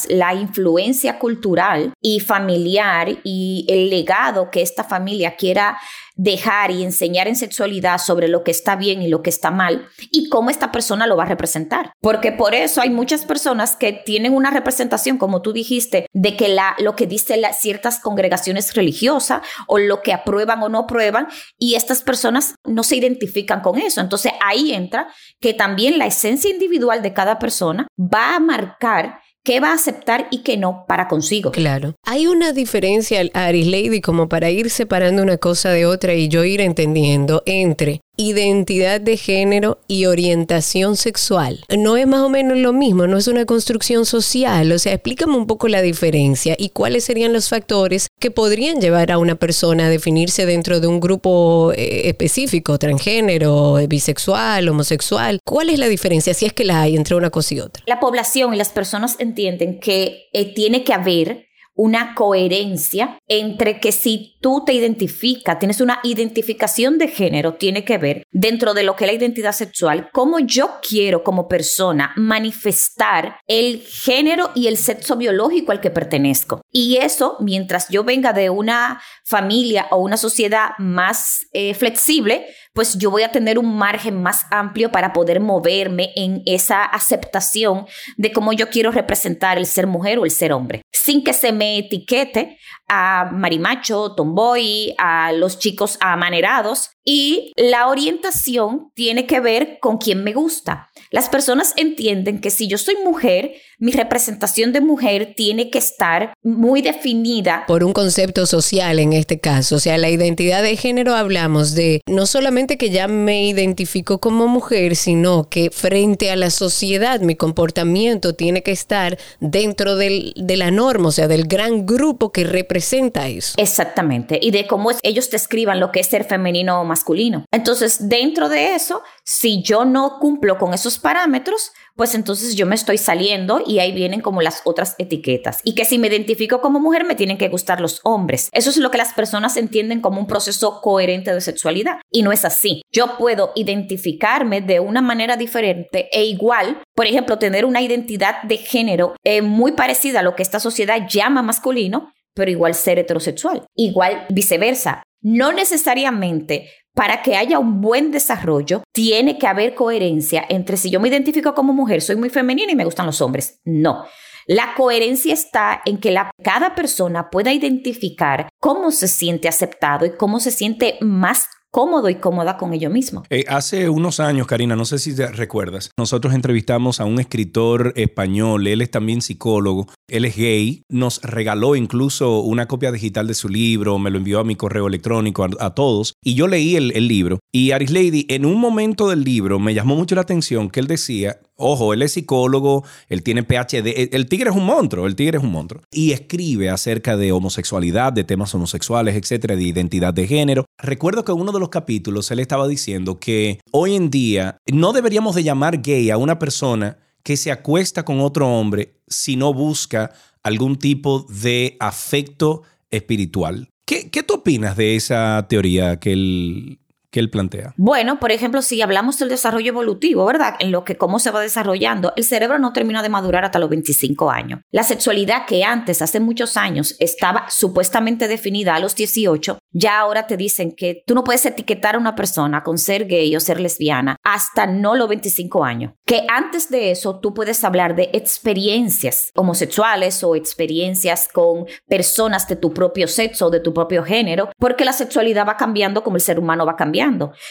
la 0.09 0.33
influencia 0.33 1.19
cultural 1.19 1.93
y 2.01 2.19
familiar 2.19 3.19
y 3.23 3.65
el 3.69 3.89
legado 3.89 4.49
que 4.51 4.61
esta 4.61 4.83
familia 4.83 5.35
quiera 5.35 5.77
dejar 6.15 6.69
y 6.69 6.83
enseñar 6.83 7.27
en 7.27 7.35
sexualidad 7.35 7.97
sobre 7.97 8.27
lo 8.27 8.43
que 8.43 8.51
está 8.51 8.75
bien 8.75 9.01
y 9.01 9.07
lo 9.07 9.23
que 9.23 9.29
está 9.31 9.49
mal 9.49 9.87
y 10.11 10.29
cómo 10.29 10.49
esta 10.49 10.71
persona 10.71 11.07
lo 11.07 11.17
va 11.17 11.23
a 11.23 11.27
representar. 11.27 11.93
Porque 11.99 12.31
por 12.31 12.53
eso 12.53 12.81
hay 12.81 12.89
muchas 12.89 13.25
personas 13.25 13.75
que 13.75 13.93
tienen 13.93 14.35
una 14.35 14.51
representación, 14.51 15.17
como 15.17 15.41
tú 15.41 15.53
dijiste, 15.53 16.07
de 16.13 16.37
que 16.37 16.49
la, 16.49 16.75
lo 16.79 16.95
que 16.95 17.07
dicen 17.07 17.41
ciertas 17.57 17.99
congregaciones 17.99 18.73
religiosas 18.75 19.41
o 19.67 19.79
lo 19.79 20.01
que 20.01 20.13
aprueban 20.13 20.61
o 20.61 20.69
no 20.69 20.79
aprueban 20.79 21.27
y 21.57 21.75
estas 21.75 22.03
personas 22.03 22.55
no 22.65 22.83
se 22.83 22.97
identifican 22.97 23.61
con 23.61 23.79
eso. 23.79 24.01
Entonces 24.01 24.33
ahí 24.45 24.73
entra 24.73 25.07
que 25.39 25.53
también 25.53 25.97
la 25.97 26.05
esencia 26.05 26.51
individual 26.51 27.01
de 27.01 27.13
cada 27.13 27.39
persona 27.39 27.87
va 27.97 28.35
a 28.35 28.39
marcar 28.39 29.21
qué 29.43 29.59
va 29.59 29.69
a 29.69 29.73
aceptar 29.73 30.27
y 30.31 30.39
qué 30.39 30.57
no 30.57 30.85
para 30.87 31.07
consigo. 31.07 31.51
Claro. 31.51 31.95
Hay 32.05 32.27
una 32.27 32.53
diferencia, 32.53 33.21
Aris 33.33 33.67
Lady, 33.67 34.01
como 34.01 34.29
para 34.29 34.49
ir 34.49 34.69
separando 34.69 35.23
una 35.23 35.37
cosa 35.37 35.69
de 35.69 35.85
otra 35.85 36.13
y 36.13 36.27
yo 36.27 36.43
ir 36.43 36.61
entendiendo 36.61 37.43
entre 37.45 38.01
identidad 38.27 39.01
de 39.01 39.17
género 39.17 39.79
y 39.87 40.05
orientación 40.05 40.97
sexual. 40.97 41.65
No 41.75 41.97
es 41.97 42.07
más 42.07 42.21
o 42.21 42.29
menos 42.29 42.57
lo 42.57 42.73
mismo, 42.73 43.07
no 43.07 43.17
es 43.17 43.27
una 43.27 43.45
construcción 43.45 44.05
social. 44.05 44.71
O 44.71 44.79
sea, 44.79 44.93
explícame 44.93 45.35
un 45.35 45.47
poco 45.47 45.67
la 45.67 45.81
diferencia 45.81 46.55
y 46.57 46.69
cuáles 46.69 47.03
serían 47.03 47.33
los 47.33 47.49
factores 47.49 48.07
que 48.19 48.31
podrían 48.31 48.79
llevar 48.79 49.11
a 49.11 49.17
una 49.17 49.35
persona 49.35 49.85
a 49.85 49.89
definirse 49.89 50.45
dentro 50.45 50.79
de 50.79 50.87
un 50.87 50.99
grupo 50.99 51.73
eh, 51.73 52.09
específico, 52.09 52.77
transgénero, 52.77 53.79
bisexual, 53.87 54.67
homosexual. 54.69 55.39
¿Cuál 55.43 55.69
es 55.69 55.79
la 55.79 55.87
diferencia, 55.87 56.33
si 56.33 56.45
es 56.45 56.53
que 56.53 56.65
la 56.65 56.81
hay 56.81 56.95
entre 56.95 57.15
una 57.15 57.29
cosa 57.29 57.55
y 57.55 57.59
otra? 57.59 57.83
La 57.85 57.99
población 57.99 58.53
y 58.53 58.57
las 58.57 58.69
personas 58.69 59.15
entienden 59.19 59.79
que 59.79 60.29
eh, 60.33 60.53
tiene 60.53 60.83
que 60.83 60.93
haber 60.93 61.50
una 61.75 62.15
coherencia 62.15 63.17
entre 63.27 63.79
que 63.79 63.91
si 63.91 64.37
tú 64.41 64.63
te 64.65 64.73
identificas, 64.73 65.59
tienes 65.59 65.81
una 65.81 65.99
identificación 66.03 66.97
de 66.97 67.07
género, 67.07 67.55
tiene 67.55 67.85
que 67.85 67.97
ver 67.97 68.23
dentro 68.31 68.73
de 68.73 68.83
lo 68.83 68.95
que 68.95 69.05
es 69.05 69.11
la 69.11 69.17
identidad 69.17 69.53
sexual, 69.53 70.09
cómo 70.11 70.39
yo 70.39 70.79
quiero 70.87 71.23
como 71.23 71.47
persona 71.47 72.13
manifestar 72.15 73.37
el 73.47 73.81
género 73.81 74.51
y 74.55 74.67
el 74.67 74.77
sexo 74.77 75.15
biológico 75.15 75.71
al 75.71 75.81
que 75.81 75.91
pertenezco. 75.91 76.61
Y 76.71 76.97
eso, 76.97 77.37
mientras 77.39 77.89
yo 77.89 78.03
venga 78.03 78.33
de 78.33 78.49
una 78.49 79.01
familia 79.23 79.87
o 79.91 79.97
una 79.97 80.17
sociedad 80.17 80.71
más 80.77 81.47
eh, 81.53 81.73
flexible, 81.73 82.45
pues 82.73 82.97
yo 82.97 83.11
voy 83.11 83.23
a 83.23 83.31
tener 83.31 83.59
un 83.59 83.77
margen 83.77 84.21
más 84.21 84.45
amplio 84.49 84.91
para 84.91 85.13
poder 85.13 85.39
moverme 85.39 86.11
en 86.15 86.41
esa 86.45 86.83
aceptación 86.83 87.85
de 88.17 88.31
cómo 88.31 88.53
yo 88.53 88.69
quiero 88.69 88.91
representar 88.91 89.57
el 89.57 89.65
ser 89.65 89.87
mujer 89.87 90.19
o 90.19 90.25
el 90.25 90.31
ser 90.31 90.53
hombre, 90.53 90.81
sin 90.91 91.23
que 91.23 91.33
se 91.33 91.51
me 91.51 91.77
etiquete 91.77 92.57
a 92.87 93.29
marimacho, 93.31 94.15
tomboy, 94.15 94.93
a 94.97 95.31
los 95.31 95.59
chicos 95.59 95.97
amanerados. 96.01 96.91
Y 97.03 97.51
la 97.55 97.87
orientación 97.87 98.91
tiene 98.93 99.25
que 99.25 99.39
ver 99.39 99.79
con 99.79 99.97
quién 99.97 100.23
me 100.23 100.33
gusta. 100.33 100.90
Las 101.11 101.27
personas 101.27 101.73
entienden 101.75 102.39
que 102.39 102.49
si 102.51 102.69
yo 102.69 102.77
soy 102.77 102.95
mujer, 103.03 103.51
mi 103.79 103.91
representación 103.91 104.71
de 104.71 104.79
mujer 104.79 105.33
tiene 105.35 105.69
que 105.69 105.77
estar 105.77 106.33
muy 106.41 106.81
definida. 106.81 107.65
Por 107.67 107.83
un 107.83 107.91
concepto 107.91 108.45
social 108.45 108.97
en 108.97 109.11
este 109.11 109.39
caso. 109.39 109.75
O 109.75 109.79
sea, 109.79 109.97
la 109.97 110.09
identidad 110.09 110.63
de 110.63 110.77
género 110.77 111.13
hablamos 111.13 111.75
de 111.75 111.99
no 112.05 112.25
solamente 112.25 112.77
que 112.77 112.91
ya 112.91 113.09
me 113.09 113.45
identifico 113.45 114.19
como 114.19 114.47
mujer, 114.47 114.95
sino 114.95 115.49
que 115.49 115.69
frente 115.69 116.31
a 116.31 116.37
la 116.37 116.49
sociedad 116.49 117.19
mi 117.19 117.35
comportamiento 117.35 118.33
tiene 118.33 118.63
que 118.63 118.71
estar 118.71 119.17
dentro 119.41 119.97
del, 119.97 120.33
de 120.37 120.55
la 120.55 120.71
norma, 120.71 121.09
o 121.09 121.11
sea, 121.11 121.27
del 121.27 121.45
gran 121.45 121.85
grupo 121.85 122.31
que 122.31 122.45
representa 122.45 123.27
eso. 123.27 123.55
Exactamente. 123.57 124.39
Y 124.41 124.51
de 124.51 124.65
cómo 124.65 124.91
ellos 125.03 125.29
te 125.29 125.35
escriban 125.35 125.81
lo 125.81 125.91
que 125.91 125.99
es 125.99 126.07
ser 126.07 126.23
femenino 126.23 126.79
o 126.79 126.85
masculino. 126.85 127.43
Entonces, 127.51 128.07
dentro 128.07 128.47
de 128.47 128.75
eso, 128.75 129.01
si 129.25 129.61
yo 129.61 129.83
no 129.83 130.19
cumplo 130.19 130.57
con 130.57 130.73
esos 130.73 131.00
parámetros, 131.01 131.71
pues 131.95 132.15
entonces 132.15 132.55
yo 132.55 132.65
me 132.65 132.75
estoy 132.75 132.97
saliendo 132.97 133.61
y 133.65 133.79
ahí 133.79 133.91
vienen 133.91 134.21
como 134.21 134.41
las 134.41 134.61
otras 134.63 134.95
etiquetas. 134.97 135.59
Y 135.63 135.75
que 135.75 135.85
si 135.85 135.97
me 135.97 136.07
identifico 136.07 136.61
como 136.61 136.79
mujer, 136.79 137.05
me 137.05 137.15
tienen 137.15 137.37
que 137.37 137.49
gustar 137.49 137.81
los 137.81 137.99
hombres. 138.03 138.49
Eso 138.53 138.69
es 138.69 138.77
lo 138.77 138.91
que 138.91 138.97
las 138.97 139.13
personas 139.13 139.57
entienden 139.57 140.01
como 140.01 140.19
un 140.19 140.27
proceso 140.27 140.81
coherente 140.81 141.33
de 141.33 141.41
sexualidad. 141.41 141.97
Y 142.11 142.23
no 142.23 142.31
es 142.31 142.45
así. 142.45 142.81
Yo 142.91 143.17
puedo 143.17 143.51
identificarme 143.55 144.61
de 144.61 144.79
una 144.79 145.01
manera 145.01 145.37
diferente 145.37 146.09
e 146.11 146.23
igual, 146.25 146.81
por 146.95 147.05
ejemplo, 147.05 147.37
tener 147.37 147.65
una 147.65 147.81
identidad 147.81 148.41
de 148.43 148.57
género 148.57 149.15
eh, 149.23 149.41
muy 149.41 149.73
parecida 149.73 150.21
a 150.21 150.23
lo 150.23 150.35
que 150.35 150.43
esta 150.43 150.59
sociedad 150.59 151.07
llama 151.07 151.41
masculino, 151.41 152.13
pero 152.33 152.51
igual 152.51 152.73
ser 152.75 152.99
heterosexual. 152.99 153.65
Igual 153.75 154.25
viceversa. 154.29 155.03
No 155.23 155.53
necesariamente 155.53 156.71
para 156.93 157.21
que 157.21 157.35
haya 157.35 157.59
un 157.59 157.81
buen 157.81 158.11
desarrollo, 158.11 158.83
tiene 158.93 159.37
que 159.37 159.47
haber 159.47 159.75
coherencia 159.75 160.45
entre 160.49 160.77
si 160.77 160.89
yo 160.89 160.99
me 160.99 161.09
identifico 161.09 161.53
como 161.53 161.73
mujer, 161.73 162.01
soy 162.01 162.15
muy 162.15 162.29
femenina 162.29 162.71
y 162.71 162.75
me 162.75 162.85
gustan 162.85 163.05
los 163.05 163.21
hombres. 163.21 163.59
No. 163.63 164.05
La 164.47 164.73
coherencia 164.75 165.33
está 165.33 165.81
en 165.85 165.99
que 165.99 166.15
cada 166.43 166.75
persona 166.75 167.29
pueda 167.29 167.53
identificar 167.53 168.49
cómo 168.59 168.91
se 168.91 169.07
siente 169.07 169.47
aceptado 169.47 170.05
y 170.05 170.17
cómo 170.17 170.39
se 170.39 170.51
siente 170.51 170.97
más 170.99 171.47
cómodo 171.71 172.09
y 172.09 172.15
cómoda 172.15 172.57
con 172.57 172.73
ello 172.73 172.89
mismo. 172.89 173.23
Eh, 173.29 173.45
hace 173.47 173.89
unos 173.89 174.19
años, 174.19 174.45
Karina, 174.45 174.75
no 174.75 174.85
sé 174.85 174.99
si 174.99 175.15
te 175.15 175.27
recuerdas, 175.27 175.91
nosotros 175.97 176.33
entrevistamos 176.33 176.99
a 176.99 177.05
un 177.05 177.19
escritor 177.19 177.93
español, 177.95 178.67
él 178.67 178.81
es 178.81 178.91
también 178.91 179.21
psicólogo, 179.21 179.87
él 180.07 180.25
es 180.25 180.35
gay, 180.35 180.83
nos 180.89 181.21
regaló 181.21 181.75
incluso 181.75 182.41
una 182.41 182.67
copia 182.67 182.91
digital 182.91 183.27
de 183.27 183.33
su 183.33 183.47
libro, 183.49 183.97
me 183.97 184.11
lo 184.11 184.17
envió 184.17 184.39
a 184.39 184.43
mi 184.43 184.55
correo 184.55 184.87
electrónico 184.87 185.47
a, 185.59 185.73
todos, 185.73 186.15
y 186.21 186.35
yo 186.35 186.47
leí 186.47 186.75
el, 186.75 186.91
el 186.91 187.07
libro. 187.07 187.39
Y 187.51 187.71
Aris 187.71 187.91
Lady, 187.91 188.25
en 188.29 188.45
un 188.45 188.59
momento 188.59 189.09
del 189.09 189.23
libro, 189.23 189.59
me 189.59 189.73
llamó 189.73 189.95
mucho 189.95 190.15
la 190.15 190.21
atención 190.21 190.69
que 190.69 190.81
él 190.81 190.87
decía, 190.87 191.39
Ojo, 191.61 191.93
él 191.93 192.01
es 192.01 192.13
psicólogo, 192.13 192.83
él 193.07 193.23
tiene 193.23 193.43
PhD, 193.43 194.13
el 194.13 194.27
tigre 194.27 194.49
es 194.49 194.55
un 194.55 194.65
monstruo, 194.65 195.07
el 195.07 195.15
tigre 195.15 195.37
es 195.37 195.43
un 195.43 195.51
monstruo. 195.51 195.81
Y 195.91 196.11
escribe 196.11 196.69
acerca 196.69 197.15
de 197.17 197.31
homosexualidad, 197.31 198.13
de 198.13 198.23
temas 198.23 198.53
homosexuales, 198.55 199.15
etcétera, 199.15 199.55
de 199.55 199.63
identidad 199.63 200.13
de 200.13 200.27
género. 200.27 200.65
Recuerdo 200.77 201.23
que 201.23 201.31
en 201.31 201.39
uno 201.39 201.51
de 201.51 201.59
los 201.59 201.69
capítulos 201.69 202.31
él 202.31 202.39
estaba 202.39 202.67
diciendo 202.67 203.19
que 203.19 203.59
hoy 203.71 203.95
en 203.95 204.09
día 204.09 204.57
no 204.71 204.93
deberíamos 204.93 205.35
de 205.35 205.43
llamar 205.43 205.81
gay 205.81 206.09
a 206.09 206.17
una 206.17 206.39
persona 206.39 206.97
que 207.23 207.37
se 207.37 207.51
acuesta 207.51 208.03
con 208.03 208.19
otro 208.19 208.47
hombre 208.47 208.95
si 209.07 209.35
no 209.35 209.53
busca 209.53 210.11
algún 210.43 210.77
tipo 210.77 211.25
de 211.29 211.77
afecto 211.79 212.63
espiritual. 212.89 213.69
¿Qué, 213.85 214.09
¿Qué, 214.09 214.23
tú 214.23 214.35
opinas 214.35 214.77
de 214.77 214.95
esa 214.95 215.45
teoría 215.49 215.99
que 215.99 216.13
él, 216.13 216.79
que 217.11 217.19
él 217.19 217.29
plantea? 217.29 217.73
Bueno, 217.77 218.19
por 218.19 218.31
ejemplo, 218.31 218.61
si 218.61 218.81
hablamos 218.81 219.19
del 219.19 219.29
desarrollo 219.29 219.69
evolutivo, 219.69 220.25
¿verdad? 220.25 220.55
En 220.59 220.71
lo 220.71 220.83
que 220.83 220.97
cómo 220.97 221.19
se 221.19 221.31
va 221.31 221.41
desarrollando, 221.41 222.13
el 222.15 222.23
cerebro 222.23 222.57
no 222.57 222.73
termina 222.73 223.03
de 223.03 223.09
madurar 223.09 223.45
hasta 223.45 223.59
los 223.59 223.69
25 223.69 224.31
años. 224.31 224.61
La 224.71 224.83
sexualidad 224.83 225.45
que 225.45 225.63
antes, 225.63 226.01
hace 226.01 226.19
muchos 226.19 226.57
años, 226.57 226.95
estaba 226.99 227.45
supuestamente 227.49 228.27
definida 228.27 228.75
a 228.75 228.79
los 228.79 228.95
18, 228.95 229.59
ya 229.71 229.99
ahora 229.99 230.25
te 230.27 230.37
dicen 230.37 230.73
que 230.75 231.03
tú 231.05 231.13
no 231.13 231.23
puedes 231.23 231.45
etiquetar 231.45 231.95
a 231.95 231.99
una 231.99 232.15
persona 232.15 232.63
con 232.63 232.77
ser 232.77 233.05
gay 233.05 233.35
o 233.35 233.39
ser 233.39 233.59
lesbiana 233.59 234.15
hasta 234.23 234.65
no 234.65 234.95
los 234.95 235.09
25 235.09 235.63
años. 235.63 235.93
Que 236.05 236.25
antes 236.29 236.69
de 236.69 236.91
eso 236.91 237.19
tú 237.19 237.33
puedes 237.33 237.63
hablar 237.63 237.95
de 237.95 238.09
experiencias 238.13 239.31
homosexuales 239.35 240.23
o 240.23 240.35
experiencias 240.35 241.27
con 241.31 241.65
personas 241.87 242.47
de 242.47 242.55
tu 242.55 242.73
propio 242.73 243.07
sexo 243.07 243.47
o 243.47 243.49
de 243.49 243.59
tu 243.59 243.73
propio 243.73 244.03
género, 244.03 244.49
porque 244.57 244.85
la 244.85 244.93
sexualidad 244.93 245.47
va 245.47 245.57
cambiando 245.57 246.03
como 246.03 246.15
el 246.15 246.21
ser 246.21 246.39
humano 246.39 246.65
va 246.65 246.75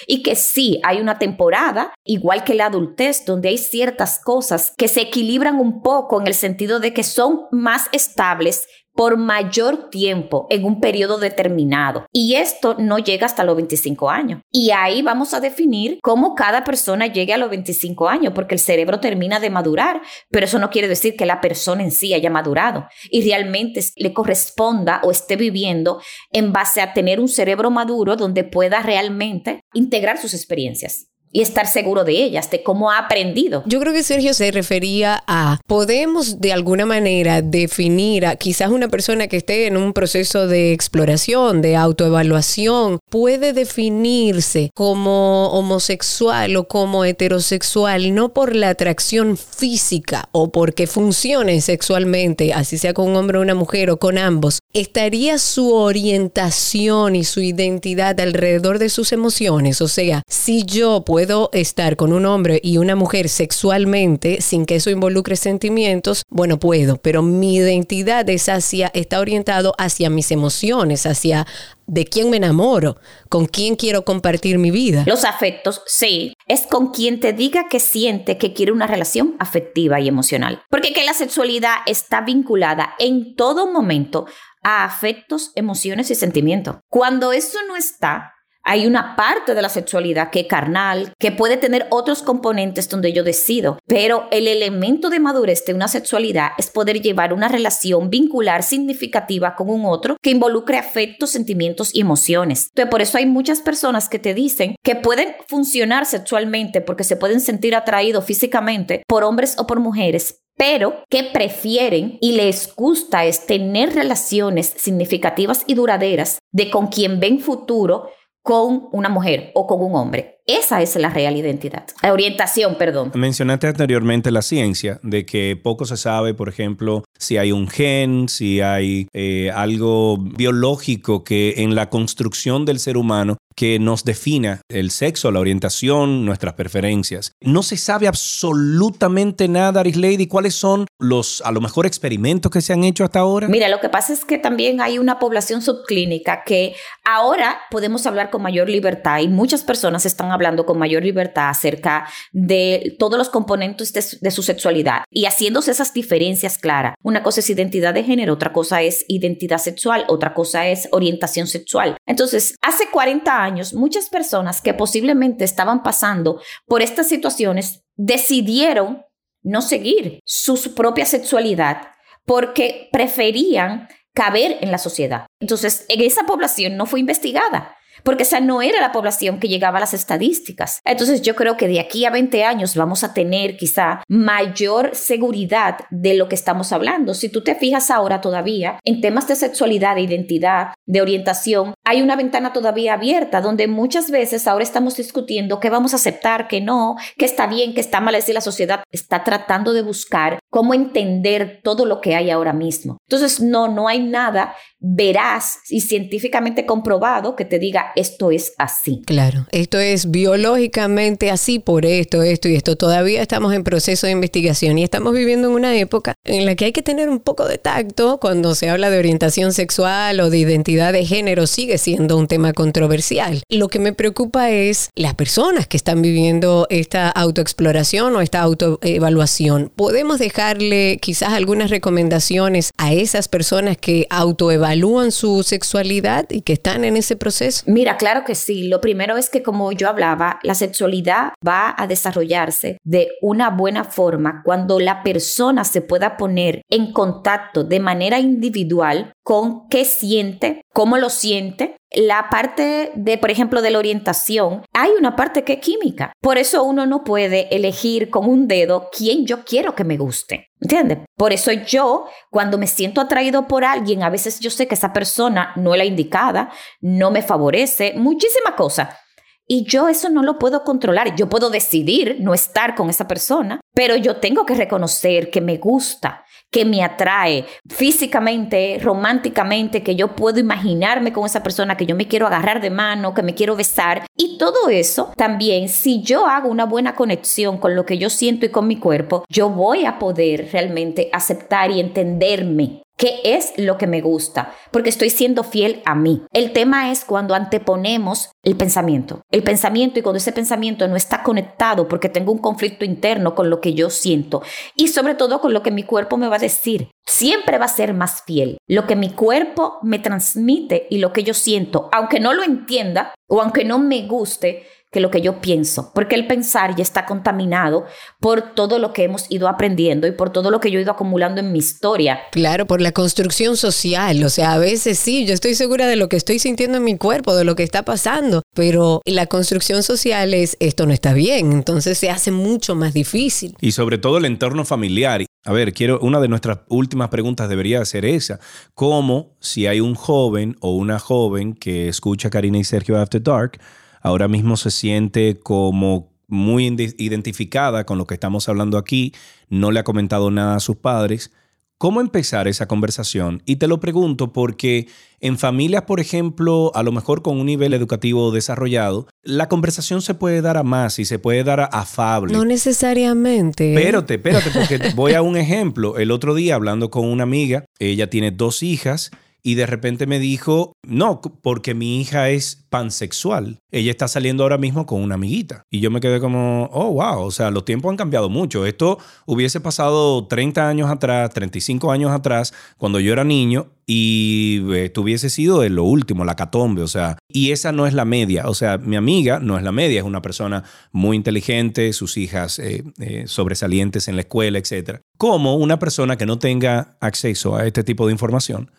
y 0.06 0.22
que 0.22 0.36
sí, 0.36 0.80
hay 0.84 1.00
una 1.00 1.18
temporada, 1.18 1.92
igual 2.04 2.44
que 2.44 2.54
la 2.54 2.66
adultez, 2.66 3.24
donde 3.24 3.48
hay 3.48 3.58
ciertas 3.58 4.20
cosas 4.22 4.72
que 4.76 4.88
se 4.88 5.02
equilibran 5.02 5.58
un 5.58 5.82
poco 5.82 6.20
en 6.20 6.26
el 6.26 6.34
sentido 6.34 6.80
de 6.80 6.92
que 6.92 7.02
son 7.02 7.42
más 7.50 7.88
estables 7.92 8.66
por 9.00 9.16
mayor 9.16 9.88
tiempo 9.88 10.46
en 10.50 10.66
un 10.66 10.78
periodo 10.78 11.16
determinado. 11.16 12.04
Y 12.12 12.34
esto 12.34 12.76
no 12.78 12.98
llega 12.98 13.24
hasta 13.24 13.44
los 13.44 13.56
25 13.56 14.10
años. 14.10 14.42
Y 14.52 14.72
ahí 14.72 15.00
vamos 15.00 15.32
a 15.32 15.40
definir 15.40 16.00
cómo 16.02 16.34
cada 16.34 16.64
persona 16.64 17.06
llegue 17.06 17.32
a 17.32 17.38
los 17.38 17.48
25 17.48 18.10
años, 18.10 18.34
porque 18.34 18.56
el 18.56 18.58
cerebro 18.58 19.00
termina 19.00 19.40
de 19.40 19.48
madurar, 19.48 20.02
pero 20.28 20.44
eso 20.44 20.58
no 20.58 20.68
quiere 20.68 20.86
decir 20.86 21.16
que 21.16 21.24
la 21.24 21.40
persona 21.40 21.82
en 21.82 21.92
sí 21.92 22.12
haya 22.12 22.28
madurado 22.28 22.88
y 23.10 23.22
realmente 23.22 23.82
le 23.96 24.12
corresponda 24.12 25.00
o 25.02 25.10
esté 25.10 25.36
viviendo 25.36 26.02
en 26.30 26.52
base 26.52 26.82
a 26.82 26.92
tener 26.92 27.20
un 27.20 27.28
cerebro 27.28 27.70
maduro 27.70 28.16
donde 28.16 28.44
pueda 28.44 28.82
realmente 28.82 29.64
integrar 29.72 30.18
sus 30.18 30.34
experiencias 30.34 31.09
y 31.32 31.42
estar 31.42 31.66
seguro 31.66 32.04
de 32.04 32.12
ellas, 32.12 32.50
de 32.50 32.62
cómo 32.62 32.90
ha 32.90 32.98
aprendido. 32.98 33.62
Yo 33.66 33.80
creo 33.80 33.92
que 33.92 34.02
Sergio 34.02 34.34
se 34.34 34.50
refería 34.50 35.22
a, 35.26 35.60
podemos 35.66 36.40
de 36.40 36.52
alguna 36.52 36.86
manera 36.86 37.40
definir 37.42 38.26
a 38.26 38.36
quizás 38.36 38.70
una 38.70 38.88
persona 38.88 39.28
que 39.28 39.36
esté 39.36 39.66
en 39.66 39.76
un 39.76 39.92
proceso 39.92 40.48
de 40.48 40.72
exploración, 40.72 41.62
de 41.62 41.76
autoevaluación, 41.76 42.98
puede 43.08 43.52
definirse 43.52 44.70
como 44.74 45.50
homosexual 45.52 46.56
o 46.56 46.66
como 46.66 47.04
heterosexual, 47.04 48.14
no 48.14 48.32
por 48.32 48.56
la 48.56 48.70
atracción 48.70 49.36
física 49.36 50.28
o 50.32 50.50
porque 50.50 50.86
funcione 50.86 51.60
sexualmente, 51.60 52.52
así 52.52 52.76
sea 52.78 52.94
con 52.94 53.08
un 53.08 53.16
hombre 53.16 53.38
o 53.38 53.42
una 53.42 53.54
mujer 53.54 53.90
o 53.90 53.98
con 53.98 54.18
ambos, 54.18 54.60
estaría 54.72 55.38
su 55.38 55.74
orientación 55.74 57.14
y 57.14 57.24
su 57.24 57.40
identidad 57.40 58.18
alrededor 58.20 58.78
de 58.78 58.88
sus 58.88 59.12
emociones. 59.12 59.80
O 59.80 59.88
sea, 59.88 60.22
si 60.28 60.64
yo 60.64 61.04
puedo 61.04 61.19
puedo 61.20 61.50
estar 61.52 61.96
con 61.96 62.14
un 62.14 62.24
hombre 62.24 62.60
y 62.62 62.78
una 62.78 62.96
mujer 62.96 63.28
sexualmente 63.28 64.40
sin 64.40 64.64
que 64.64 64.76
eso 64.76 64.88
involucre 64.88 65.36
sentimientos, 65.36 66.22
bueno, 66.30 66.58
puedo, 66.58 66.96
pero 66.96 67.20
mi 67.20 67.56
identidad 67.56 68.26
es 68.30 68.48
hacia, 68.48 68.90
está 68.94 69.20
orientado 69.20 69.74
hacia 69.76 70.08
mis 70.08 70.30
emociones, 70.30 71.04
hacia 71.04 71.46
de 71.86 72.06
quién 72.06 72.30
me 72.30 72.38
enamoro, 72.38 72.96
con 73.28 73.44
quién 73.44 73.76
quiero 73.76 74.06
compartir 74.06 74.58
mi 74.58 74.70
vida. 74.70 75.04
Los 75.06 75.26
afectos, 75.26 75.82
sí, 75.84 76.32
es 76.48 76.62
con 76.62 76.90
quien 76.90 77.20
te 77.20 77.34
diga 77.34 77.68
que 77.68 77.80
siente 77.80 78.38
que 78.38 78.54
quiere 78.54 78.72
una 78.72 78.86
relación 78.86 79.36
afectiva 79.40 80.00
y 80.00 80.08
emocional. 80.08 80.62
Porque 80.70 80.94
que 80.94 81.04
la 81.04 81.12
sexualidad 81.12 81.80
está 81.84 82.22
vinculada 82.22 82.94
en 82.98 83.36
todo 83.36 83.70
momento 83.70 84.24
a 84.62 84.84
afectos, 84.84 85.52
emociones 85.54 86.10
y 86.10 86.14
sentimientos. 86.14 86.76
Cuando 86.88 87.34
eso 87.34 87.58
no 87.68 87.76
está, 87.76 88.32
hay 88.62 88.86
una 88.86 89.16
parte 89.16 89.54
de 89.54 89.62
la 89.62 89.68
sexualidad 89.68 90.30
que 90.30 90.40
es 90.40 90.46
carnal, 90.46 91.12
que 91.18 91.32
puede 91.32 91.56
tener 91.56 91.86
otros 91.90 92.22
componentes 92.22 92.88
donde 92.88 93.12
yo 93.12 93.24
decido, 93.24 93.78
pero 93.86 94.28
el 94.30 94.48
elemento 94.48 95.10
de 95.10 95.20
madurez 95.20 95.64
de 95.64 95.74
una 95.74 95.88
sexualidad 95.88 96.50
es 96.58 96.70
poder 96.70 97.00
llevar 97.00 97.32
una 97.32 97.48
relación 97.48 98.10
vincular 98.10 98.62
significativa 98.62 99.54
con 99.54 99.70
un 99.70 99.84
otro 99.84 100.16
que 100.22 100.30
involucre 100.30 100.78
afectos, 100.78 101.30
sentimientos 101.30 101.90
y 101.94 102.00
emociones. 102.00 102.68
Entonces, 102.70 102.90
por 102.90 103.02
eso 103.02 103.18
hay 103.18 103.26
muchas 103.26 103.60
personas 103.60 104.08
que 104.08 104.18
te 104.18 104.34
dicen 104.34 104.76
que 104.82 104.96
pueden 104.96 105.34
funcionar 105.48 106.06
sexualmente 106.06 106.80
porque 106.80 107.04
se 107.04 107.16
pueden 107.16 107.40
sentir 107.40 107.74
atraídos 107.74 108.24
físicamente 108.24 109.02
por 109.06 109.24
hombres 109.24 109.56
o 109.58 109.66
por 109.66 109.80
mujeres, 109.80 110.42
pero 110.56 111.04
que 111.08 111.24
prefieren 111.24 112.18
y 112.20 112.32
les 112.32 112.74
gusta 112.74 113.24
es 113.24 113.46
tener 113.46 113.94
relaciones 113.94 114.74
significativas 114.76 115.64
y 115.66 115.74
duraderas 115.74 116.38
de 116.52 116.70
con 116.70 116.88
quien 116.88 117.18
ven 117.18 117.40
futuro 117.40 118.10
con 118.42 118.88
una 118.92 119.08
mujer 119.08 119.50
o 119.54 119.66
con 119.66 119.80
un 119.82 119.94
hombre. 119.94 120.40
Esa 120.46 120.82
es 120.82 120.96
la 120.96 121.10
real 121.10 121.36
identidad. 121.36 121.84
La 122.02 122.12
orientación, 122.12 122.76
perdón. 122.76 123.12
Mencionaste 123.14 123.68
anteriormente 123.68 124.32
la 124.32 124.42
ciencia, 124.42 124.98
de 125.02 125.24
que 125.24 125.56
poco 125.62 125.84
se 125.84 125.96
sabe, 125.96 126.34
por 126.34 126.48
ejemplo, 126.48 127.04
si 127.18 127.36
hay 127.36 127.52
un 127.52 127.68
gen, 127.68 128.28
si 128.28 128.60
hay 128.60 129.06
eh, 129.12 129.52
algo 129.54 130.18
biológico 130.18 131.22
que 131.22 131.54
en 131.58 131.74
la 131.74 131.88
construcción 131.88 132.64
del 132.64 132.80
ser 132.80 132.96
humano 132.96 133.36
que 133.60 133.78
nos 133.78 134.04
defina 134.06 134.62
el 134.70 134.90
sexo, 134.90 135.30
la 135.30 135.38
orientación, 135.38 136.24
nuestras 136.24 136.54
preferencias. 136.54 137.34
No 137.42 137.62
se 137.62 137.76
sabe 137.76 138.08
absolutamente 138.08 139.48
nada, 139.48 139.80
Aris 139.80 139.98
Lady, 139.98 140.28
cuáles 140.28 140.54
son 140.54 140.86
los, 140.98 141.42
a 141.44 141.52
lo 141.52 141.60
mejor, 141.60 141.84
experimentos 141.84 142.50
que 142.50 142.62
se 142.62 142.72
han 142.72 142.84
hecho 142.84 143.04
hasta 143.04 143.18
ahora. 143.18 143.48
Mira, 143.48 143.68
lo 143.68 143.78
que 143.80 143.90
pasa 143.90 144.14
es 144.14 144.24
que 144.24 144.38
también 144.38 144.80
hay 144.80 144.98
una 144.98 145.18
población 145.18 145.60
subclínica 145.60 146.42
que 146.42 146.74
ahora 147.04 147.60
podemos 147.70 148.06
hablar 148.06 148.30
con 148.30 148.40
mayor 148.40 148.70
libertad 148.70 149.18
y 149.18 149.28
muchas 149.28 149.62
personas 149.62 150.06
están 150.06 150.30
hablando 150.30 150.64
con 150.64 150.78
mayor 150.78 151.04
libertad 151.04 151.50
acerca 151.50 152.08
de 152.32 152.96
todos 152.98 153.18
los 153.18 153.28
componentes 153.28 153.92
de, 153.92 154.02
de 154.22 154.30
su 154.30 154.42
sexualidad 154.42 155.04
y 155.10 155.26
haciéndose 155.26 155.72
esas 155.72 155.92
diferencias 155.92 156.56
claras. 156.56 156.94
Una 157.02 157.22
cosa 157.22 157.40
es 157.40 157.50
identidad 157.50 157.92
de 157.92 158.04
género, 158.04 158.32
otra 158.32 158.54
cosa 158.54 158.80
es 158.80 159.04
identidad 159.06 159.58
sexual, 159.58 160.06
otra 160.08 160.32
cosa 160.32 160.66
es 160.66 160.88
orientación 160.92 161.46
sexual. 161.46 161.98
Entonces, 162.06 162.56
hace 162.62 162.88
40 162.90 163.42
años, 163.42 163.49
muchas 163.74 164.08
personas 164.08 164.60
que 164.60 164.74
posiblemente 164.74 165.44
estaban 165.44 165.82
pasando 165.82 166.40
por 166.66 166.82
estas 166.82 167.08
situaciones 167.08 167.82
decidieron 167.96 169.02
no 169.42 169.62
seguir 169.62 170.20
su 170.24 170.74
propia 170.74 171.06
sexualidad 171.06 171.88
porque 172.24 172.88
preferían 172.92 173.88
caber 174.14 174.58
en 174.60 174.70
la 174.70 174.78
sociedad. 174.78 175.26
Entonces, 175.40 175.86
en 175.88 176.00
esa 176.00 176.24
población 176.24 176.76
no 176.76 176.86
fue 176.86 177.00
investigada 177.00 177.76
porque 178.02 178.22
esa 178.22 178.40
no 178.40 178.62
era 178.62 178.80
la 178.80 178.92
población 178.92 179.38
que 179.38 179.48
llegaba 179.48 179.78
a 179.78 179.80
las 179.80 179.94
estadísticas. 179.94 180.80
Entonces 180.84 181.22
yo 181.22 181.34
creo 181.34 181.56
que 181.56 181.68
de 181.68 181.80
aquí 181.80 182.04
a 182.04 182.10
20 182.10 182.44
años 182.44 182.74
vamos 182.76 183.04
a 183.04 183.14
tener 183.14 183.56
quizá 183.56 184.02
mayor 184.08 184.94
seguridad 184.94 185.78
de 185.90 186.14
lo 186.14 186.28
que 186.28 186.34
estamos 186.34 186.72
hablando. 186.72 187.14
Si 187.14 187.28
tú 187.28 187.42
te 187.42 187.54
fijas 187.54 187.90
ahora 187.90 188.20
todavía 188.20 188.78
en 188.84 189.00
temas 189.00 189.28
de 189.28 189.36
sexualidad, 189.36 189.94
de 189.94 190.02
identidad, 190.02 190.74
de 190.86 191.02
orientación, 191.02 191.74
hay 191.84 192.02
una 192.02 192.16
ventana 192.16 192.52
todavía 192.52 192.94
abierta 192.94 193.40
donde 193.40 193.68
muchas 193.68 194.10
veces 194.10 194.46
ahora 194.46 194.64
estamos 194.64 194.96
discutiendo 194.96 195.60
qué 195.60 195.70
vamos 195.70 195.92
a 195.92 195.96
aceptar, 195.96 196.48
qué 196.48 196.60
no, 196.60 196.96
qué 197.18 197.24
está 197.24 197.46
bien, 197.46 197.74
qué 197.74 197.80
está 197.80 198.00
mal. 198.00 198.14
Es 198.14 198.22
decir, 198.22 198.34
la 198.34 198.40
sociedad 198.40 198.82
está 198.90 199.24
tratando 199.24 199.72
de 199.72 199.82
buscar 199.82 200.38
cómo 200.50 200.74
entender 200.74 201.60
todo 201.62 201.86
lo 201.86 202.00
que 202.00 202.14
hay 202.14 202.30
ahora 202.30 202.52
mismo. 202.52 202.98
Entonces, 203.08 203.40
no, 203.40 203.68
no 203.68 203.88
hay 203.88 204.00
nada 204.00 204.54
veraz 204.80 205.58
y 205.68 205.82
científicamente 205.82 206.64
comprobado 206.64 207.36
que 207.36 207.44
te 207.44 207.58
diga 207.58 207.92
esto 207.96 208.30
es 208.30 208.54
así. 208.58 209.02
Claro, 209.06 209.46
esto 209.52 209.78
es 209.78 210.10
biológicamente 210.10 211.30
así 211.30 211.58
por 211.58 211.84
esto, 211.84 212.22
esto 212.22 212.48
y 212.48 212.56
esto. 212.56 212.76
Todavía 212.76 213.22
estamos 213.22 213.52
en 213.52 213.62
proceso 213.62 214.06
de 214.06 214.12
investigación 214.12 214.78
y 214.78 214.84
estamos 214.84 215.12
viviendo 215.12 215.48
en 215.48 215.54
una 215.54 215.76
época 215.76 216.14
en 216.24 216.46
la 216.46 216.54
que 216.54 216.66
hay 216.66 216.72
que 216.72 216.82
tener 216.82 217.08
un 217.08 217.20
poco 217.20 217.46
de 217.46 217.58
tacto 217.58 218.18
cuando 218.18 218.54
se 218.54 218.70
habla 218.70 218.90
de 218.90 218.98
orientación 218.98 219.52
sexual 219.52 220.18
o 220.20 220.30
de 220.30 220.38
identidad 220.38 220.92
de 220.92 221.04
género, 221.04 221.46
sigue 221.46 221.78
siendo 221.78 222.16
un 222.16 222.26
tema 222.26 222.52
controversial. 222.52 223.42
Lo 223.48 223.68
que 223.68 223.78
me 223.78 223.92
preocupa 223.92 224.50
es 224.50 224.90
las 224.94 225.14
personas 225.14 225.66
que 225.66 225.76
están 225.76 226.00
viviendo 226.00 226.66
esta 226.70 227.10
autoexploración 227.10 228.16
o 228.16 228.20
esta 228.20 228.40
autoevaluación. 228.40 229.70
Podemos 229.76 230.18
dejarle 230.40 230.98
quizás 231.02 231.34
algunas 231.34 231.68
recomendaciones 231.68 232.70
a 232.78 232.94
esas 232.94 233.28
personas 233.28 233.76
que 233.76 234.06
autoevalúan 234.08 235.12
su 235.12 235.42
sexualidad 235.42 236.26
y 236.30 236.40
que 236.40 236.54
están 236.54 236.84
en 236.84 236.96
ese 236.96 237.14
proceso. 237.14 237.62
Mira, 237.66 237.98
claro 237.98 238.24
que 238.24 238.34
sí. 238.34 238.68
Lo 238.68 238.80
primero 238.80 239.18
es 239.18 239.28
que, 239.28 239.42
como 239.42 239.70
yo 239.72 239.88
hablaba, 239.88 240.38
la 240.42 240.54
sexualidad 240.54 241.34
va 241.46 241.74
a 241.76 241.86
desarrollarse 241.86 242.78
de 242.84 243.08
una 243.20 243.50
buena 243.50 243.84
forma 243.84 244.40
cuando 244.42 244.80
la 244.80 245.02
persona 245.02 245.64
se 245.64 245.82
pueda 245.82 246.16
poner 246.16 246.62
en 246.70 246.92
contacto 246.92 247.62
de 247.62 247.80
manera 247.80 248.18
individual 248.18 249.12
con 249.30 249.68
qué 249.68 249.84
siente, 249.84 250.62
cómo 250.72 250.98
lo 250.98 251.08
siente. 251.08 251.76
La 251.92 252.30
parte 252.30 252.90
de, 252.96 253.16
por 253.16 253.30
ejemplo, 253.30 253.62
de 253.62 253.70
la 253.70 253.78
orientación, 253.78 254.62
hay 254.72 254.90
una 254.98 255.14
parte 255.14 255.44
que 255.44 255.52
es 255.52 255.60
química. 255.60 256.12
Por 256.20 256.36
eso 256.36 256.64
uno 256.64 256.84
no 256.84 257.04
puede 257.04 257.46
elegir 257.54 258.10
con 258.10 258.28
un 258.28 258.48
dedo 258.48 258.88
quién 258.90 259.26
yo 259.26 259.44
quiero 259.44 259.76
que 259.76 259.84
me 259.84 259.96
guste. 259.98 260.48
¿Entiendes? 260.60 260.98
Por 261.16 261.32
eso 261.32 261.52
yo, 261.52 262.06
cuando 262.28 262.58
me 262.58 262.66
siento 262.66 263.00
atraído 263.00 263.46
por 263.46 263.64
alguien, 263.64 264.02
a 264.02 264.10
veces 264.10 264.40
yo 264.40 264.50
sé 264.50 264.66
que 264.66 264.74
esa 264.74 264.92
persona 264.92 265.52
no 265.54 265.74
es 265.74 265.78
la 265.78 265.84
indicada, 265.84 266.50
no 266.80 267.12
me 267.12 267.22
favorece, 267.22 267.92
muchísima 267.94 268.56
cosa. 268.56 268.98
Y 269.46 269.64
yo 269.64 269.88
eso 269.88 270.10
no 270.10 270.24
lo 270.24 270.40
puedo 270.40 270.64
controlar. 270.64 271.14
Yo 271.14 271.28
puedo 271.28 271.50
decidir 271.50 272.16
no 272.18 272.34
estar 272.34 272.74
con 272.74 272.90
esa 272.90 273.06
persona, 273.06 273.60
pero 273.74 273.94
yo 273.94 274.16
tengo 274.16 274.44
que 274.44 274.54
reconocer 274.54 275.30
que 275.30 275.40
me 275.40 275.56
gusta, 275.58 276.24
que 276.50 276.64
me 276.64 276.82
atrae 276.82 277.44
físicamente, 277.68 278.78
románticamente, 278.82 279.82
que 279.82 279.96
yo 279.96 280.14
puedo 280.14 280.40
imaginarme 280.40 281.12
con 281.12 281.26
esa 281.26 281.42
persona, 281.42 281.76
que 281.76 281.86
yo 281.86 281.94
me 281.94 282.08
quiero 282.08 282.26
agarrar 282.26 282.60
de 282.60 282.70
mano, 282.70 283.14
que 283.14 283.22
me 283.22 283.34
quiero 283.34 283.56
besar. 283.56 284.06
Y 284.16 284.38
todo 284.38 284.68
eso 284.68 285.12
también, 285.16 285.68
si 285.68 286.02
yo 286.02 286.26
hago 286.26 286.48
una 286.48 286.64
buena 286.64 286.94
conexión 286.94 287.58
con 287.58 287.74
lo 287.76 287.86
que 287.86 287.98
yo 287.98 288.10
siento 288.10 288.46
y 288.46 288.50
con 288.50 288.66
mi 288.66 288.76
cuerpo, 288.76 289.24
yo 289.28 289.48
voy 289.48 289.86
a 289.86 289.98
poder 289.98 290.48
realmente 290.52 291.08
aceptar 291.12 291.70
y 291.70 291.80
entenderme 291.80 292.82
¿Qué 293.00 293.22
es 293.24 293.54
lo 293.56 293.78
que 293.78 293.86
me 293.86 294.02
gusta? 294.02 294.54
Porque 294.70 294.90
estoy 294.90 295.08
siendo 295.08 295.42
fiel 295.42 295.80
a 295.86 295.94
mí. 295.94 296.20
El 296.34 296.52
tema 296.52 296.90
es 296.90 297.06
cuando 297.06 297.34
anteponemos 297.34 298.32
el 298.42 298.56
pensamiento. 298.56 299.22
El 299.30 299.42
pensamiento 299.42 299.98
y 299.98 300.02
cuando 300.02 300.18
ese 300.18 300.32
pensamiento 300.32 300.86
no 300.86 300.96
está 300.96 301.22
conectado 301.22 301.88
porque 301.88 302.10
tengo 302.10 302.30
un 302.30 302.40
conflicto 302.40 302.84
interno 302.84 303.34
con 303.34 303.48
lo 303.48 303.62
que 303.62 303.72
yo 303.72 303.88
siento 303.88 304.42
y 304.76 304.88
sobre 304.88 305.14
todo 305.14 305.40
con 305.40 305.54
lo 305.54 305.62
que 305.62 305.70
mi 305.70 305.82
cuerpo 305.82 306.18
me 306.18 306.28
va 306.28 306.36
a 306.36 306.40
decir. 306.40 306.90
Siempre 307.06 307.56
va 307.56 307.64
a 307.64 307.68
ser 307.68 307.94
más 307.94 308.22
fiel. 308.26 308.58
Lo 308.68 308.86
que 308.86 308.96
mi 308.96 309.08
cuerpo 309.08 309.78
me 309.82 309.98
transmite 309.98 310.86
y 310.90 310.98
lo 310.98 311.14
que 311.14 311.22
yo 311.22 311.32
siento, 311.32 311.88
aunque 311.92 312.20
no 312.20 312.34
lo 312.34 312.42
entienda 312.42 313.14
o 313.30 313.40
aunque 313.40 313.64
no 313.64 313.78
me 313.78 314.06
guste, 314.06 314.66
que 314.90 315.00
lo 315.00 315.10
que 315.10 315.20
yo 315.20 315.40
pienso, 315.40 315.92
porque 315.94 316.16
el 316.16 316.26
pensar 316.26 316.74
ya 316.74 316.82
está 316.82 317.06
contaminado 317.06 317.84
por 318.18 318.54
todo 318.54 318.78
lo 318.78 318.92
que 318.92 319.04
hemos 319.04 319.26
ido 319.30 319.48
aprendiendo 319.48 320.06
y 320.06 320.12
por 320.12 320.30
todo 320.30 320.50
lo 320.50 320.60
que 320.60 320.70
yo 320.70 320.78
he 320.78 320.82
ido 320.82 320.90
acumulando 320.90 321.40
en 321.40 321.52
mi 321.52 321.60
historia. 321.60 322.20
Claro, 322.32 322.66
por 322.66 322.80
la 322.80 322.90
construcción 322.90 323.56
social, 323.56 324.22
o 324.24 324.28
sea, 324.28 324.54
a 324.54 324.58
veces 324.58 324.98
sí, 324.98 325.26
yo 325.26 325.34
estoy 325.34 325.54
segura 325.54 325.86
de 325.86 325.96
lo 325.96 326.08
que 326.08 326.16
estoy 326.16 326.40
sintiendo 326.40 326.78
en 326.78 326.84
mi 326.84 326.96
cuerpo, 326.96 327.36
de 327.36 327.44
lo 327.44 327.54
que 327.54 327.62
está 327.62 327.84
pasando, 327.84 328.42
pero 328.54 329.00
la 329.04 329.26
construcción 329.26 329.82
social 329.82 330.34
es 330.34 330.56
esto 330.58 330.86
no 330.86 330.92
está 330.92 331.12
bien, 331.12 331.52
entonces 331.52 331.96
se 331.96 332.10
hace 332.10 332.32
mucho 332.32 332.74
más 332.74 332.92
difícil. 332.92 333.54
Y 333.60 333.72
sobre 333.72 333.98
todo 333.98 334.18
el 334.18 334.24
entorno 334.24 334.64
familiar. 334.64 335.24
A 335.44 335.52
ver, 335.52 335.72
quiero 335.72 335.98
una 336.00 336.20
de 336.20 336.28
nuestras 336.28 336.58
últimas 336.68 337.08
preguntas 337.08 337.48
debería 337.48 337.82
ser 337.86 338.04
esa, 338.04 338.40
¿cómo 338.74 339.36
si 339.40 339.66
hay 339.66 339.80
un 339.80 339.94
joven 339.94 340.56
o 340.60 340.74
una 340.74 340.98
joven 340.98 341.54
que 341.54 341.88
escucha 341.88 342.28
Karina 342.28 342.58
y 342.58 342.64
Sergio 342.64 342.98
After 342.98 343.22
Dark 343.22 343.58
ahora 344.00 344.28
mismo 344.28 344.56
se 344.56 344.70
siente 344.70 345.38
como 345.38 346.10
muy 346.26 346.66
identificada 346.98 347.84
con 347.84 347.98
lo 347.98 348.06
que 348.06 348.14
estamos 348.14 348.48
hablando 348.48 348.78
aquí, 348.78 349.12
no 349.48 349.70
le 349.70 349.80
ha 349.80 349.84
comentado 349.84 350.30
nada 350.30 350.56
a 350.56 350.60
sus 350.60 350.76
padres. 350.76 351.32
¿Cómo 351.76 352.02
empezar 352.02 352.46
esa 352.46 352.68
conversación? 352.68 353.42
Y 353.46 353.56
te 353.56 353.66
lo 353.66 353.80
pregunto 353.80 354.34
porque 354.34 354.86
en 355.18 355.38
familias, 355.38 355.84
por 355.84 355.98
ejemplo, 355.98 356.72
a 356.74 356.82
lo 356.82 356.92
mejor 356.92 357.22
con 357.22 357.40
un 357.40 357.46
nivel 357.46 357.72
educativo 357.72 358.30
desarrollado, 358.32 359.06
la 359.22 359.48
conversación 359.48 360.02
se 360.02 360.12
puede 360.12 360.42
dar 360.42 360.58
a 360.58 360.62
más 360.62 360.98
y 360.98 361.06
se 361.06 361.18
puede 361.18 361.42
dar 361.42 361.60
a 361.60 361.64
afable. 361.64 362.34
No 362.34 362.44
necesariamente. 362.44 363.72
Espérate, 363.72 364.16
espérate, 364.16 364.50
porque 364.50 364.78
voy 364.94 365.14
a 365.14 365.22
un 365.22 365.38
ejemplo. 365.38 365.96
El 365.96 366.10
otro 366.10 366.34
día 366.34 366.54
hablando 366.54 366.90
con 366.90 367.06
una 367.06 367.22
amiga, 367.22 367.64
ella 367.78 368.10
tiene 368.10 368.30
dos 368.30 368.62
hijas 368.62 369.10
y 369.42 369.54
de 369.54 369.66
repente 369.66 370.06
me 370.06 370.18
dijo, 370.18 370.72
no, 370.86 371.20
porque 371.20 371.74
mi 371.74 372.00
hija 372.00 372.30
es 372.30 372.64
pansexual. 372.68 373.58
Ella 373.70 373.90
está 373.90 374.08
saliendo 374.08 374.42
ahora 374.42 374.58
mismo 374.58 374.86
con 374.86 375.02
una 375.02 375.14
amiguita. 375.16 375.64
Y 375.70 375.80
yo 375.80 375.90
me 375.90 376.00
quedé 376.00 376.20
como, 376.20 376.68
oh, 376.72 376.92
wow, 376.92 377.22
o 377.22 377.30
sea, 377.30 377.50
los 377.50 377.64
tiempos 377.64 377.90
han 377.90 377.96
cambiado 377.96 378.28
mucho. 378.28 378.66
Esto 378.66 378.98
hubiese 379.26 379.60
pasado 379.60 380.26
30 380.26 380.68
años 380.68 380.90
atrás, 380.90 381.30
35 381.30 381.90
años 381.92 382.10
atrás, 382.12 382.52
cuando 382.76 383.00
yo 383.00 383.12
era 383.12 383.24
niño, 383.24 383.68
y 383.86 384.62
esto 384.76 385.00
hubiese 385.00 385.30
sido 385.30 385.60
de 385.60 385.68
lo 385.68 385.82
último, 385.82 386.24
la 386.24 386.36
catombe, 386.36 386.82
o 386.82 386.86
sea, 386.86 387.18
y 387.28 387.50
esa 387.50 387.72
no 387.72 387.88
es 387.88 387.92
la 387.92 388.04
media, 388.04 388.44
o 388.46 388.54
sea, 388.54 388.78
mi 388.78 388.94
amiga 388.94 389.40
no 389.40 389.58
es 389.58 389.64
la 389.64 389.72
media, 389.72 389.98
es 389.98 390.06
una 390.06 390.22
persona 390.22 390.62
muy 390.92 391.16
inteligente, 391.16 391.92
sus 391.92 392.16
hijas 392.16 392.60
eh, 392.60 392.84
eh, 393.00 393.24
sobresalientes 393.26 394.06
en 394.06 394.14
la 394.14 394.22
escuela, 394.22 394.58
etc. 394.58 395.00
Como 395.18 395.56
una 395.56 395.80
persona 395.80 396.16
que 396.16 396.24
no 396.24 396.38
tenga 396.38 396.96
acceso 397.00 397.56
a 397.56 397.66
este 397.66 397.82
tipo 397.82 398.06
de 398.06 398.12
información 398.12 398.70